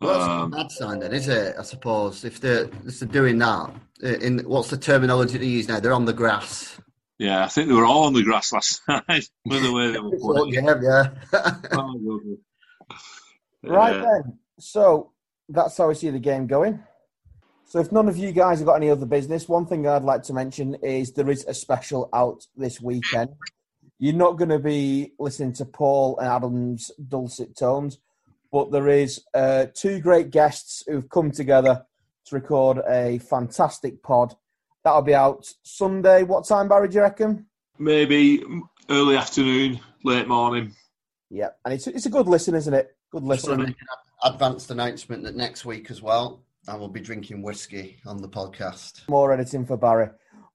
Well, 0.00 0.12
that's 0.18 0.26
not 0.26 0.40
Um, 0.42 0.52
a 0.52 0.56
bad 0.56 0.70
sign 0.72 0.98
then, 0.98 1.12
is 1.12 1.28
it? 1.28 1.54
I 1.58 1.62
suppose 1.62 2.24
if 2.24 2.40
they're, 2.40 2.68
if 2.84 2.98
they're 2.98 3.08
doing 3.08 3.38
that, 3.38 3.72
uh, 4.02 4.08
in 4.08 4.40
what's 4.40 4.70
the 4.70 4.76
terminology 4.76 5.38
they 5.38 5.46
use 5.46 5.68
now? 5.68 5.78
They're 5.80 5.92
on 5.92 6.04
the 6.06 6.12
grass. 6.12 6.80
yeah, 7.18 7.44
I 7.44 7.48
think 7.48 7.68
they 7.68 7.74
were 7.74 7.84
all 7.86 8.04
on 8.04 8.12
the 8.12 8.22
grass 8.24 8.52
last 8.52 8.82
night 8.88 9.28
with 9.44 9.62
the 9.62 9.72
way 9.72 9.92
they 9.92 10.00
were 10.00 10.10
playing. 10.20 10.54
yeah, 10.54 10.74
yeah. 11.32 11.54
Oh. 11.72 12.20
Right 13.62 13.94
Yeah. 13.94 14.00
then. 14.02 14.38
So 14.58 15.12
that's 15.48 15.76
how 15.76 15.90
I 15.90 15.92
see 15.92 16.10
the 16.10 16.18
game 16.18 16.46
going. 16.48 16.82
So 17.66 17.78
if 17.78 17.90
none 17.92 18.08
of 18.08 18.16
you 18.18 18.32
guys 18.32 18.58
have 18.58 18.66
got 18.66 18.74
any 18.74 18.90
other 18.90 19.06
business, 19.06 19.48
one 19.48 19.66
thing 19.66 19.86
I'd 19.86 20.02
like 20.02 20.24
to 20.24 20.34
mention 20.34 20.74
is 20.82 21.12
there 21.12 21.30
is 21.30 21.44
a 21.46 21.54
special 21.54 22.08
out 22.12 22.44
this 22.56 22.80
weekend. 22.80 23.30
You're 24.02 24.14
not 24.14 24.36
going 24.36 24.48
to 24.48 24.58
be 24.58 25.12
listening 25.20 25.52
to 25.52 25.64
Paul 25.64 26.18
and 26.18 26.26
Adam's 26.26 26.90
dulcet 27.06 27.56
tones, 27.56 28.00
but 28.50 28.72
there 28.72 28.88
is 28.88 29.22
uh, 29.32 29.66
two 29.72 30.00
great 30.00 30.32
guests 30.32 30.82
who've 30.88 31.08
come 31.08 31.30
together 31.30 31.86
to 32.26 32.34
record 32.34 32.78
a 32.90 33.18
fantastic 33.18 34.02
pod. 34.02 34.34
That'll 34.82 35.02
be 35.02 35.14
out 35.14 35.46
Sunday. 35.62 36.24
What 36.24 36.48
time, 36.48 36.66
Barry? 36.66 36.88
Do 36.88 36.96
you 36.96 37.02
reckon? 37.02 37.46
Maybe 37.78 38.42
early 38.90 39.16
afternoon, 39.16 39.78
late 40.02 40.26
morning. 40.26 40.74
Yeah, 41.30 41.50
and 41.64 41.72
it's 41.72 41.86
it's 41.86 42.06
a 42.06 42.10
good 42.10 42.26
listen, 42.26 42.56
isn't 42.56 42.74
it? 42.74 42.96
Good 43.12 43.22
Just 43.24 43.46
listen. 43.46 43.76
advanced 44.24 44.68
announcement 44.72 45.22
that 45.22 45.36
next 45.36 45.64
week 45.64 45.92
as 45.92 46.02
well, 46.02 46.42
I 46.66 46.74
will 46.74 46.88
be 46.88 46.98
drinking 46.98 47.40
whiskey 47.40 47.98
on 48.04 48.20
the 48.20 48.28
podcast. 48.28 49.08
more 49.08 49.32
editing 49.32 49.64
for 49.64 49.76
Barry. 49.76 50.08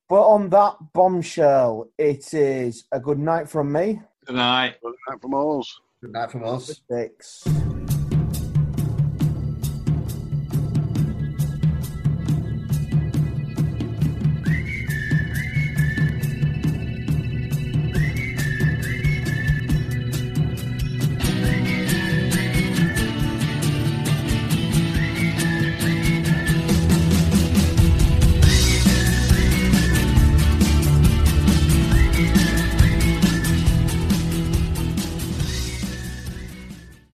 But 0.09 0.23
on 0.25 0.49
that 0.49 0.77
bombshell, 0.93 1.89
it 1.97 2.33
is 2.33 2.85
a 2.93 2.99
good 2.99 3.19
night 3.19 3.49
from 3.49 3.73
me. 3.73 4.01
Good 4.25 4.37
night. 4.37 4.75
Good 4.81 4.95
night 5.09 5.21
from 5.21 5.33
us. 5.33 5.79
Good 6.01 6.13
night 6.13 6.31
from 6.31 6.45
us. 6.45 6.81
Six. 6.89 7.43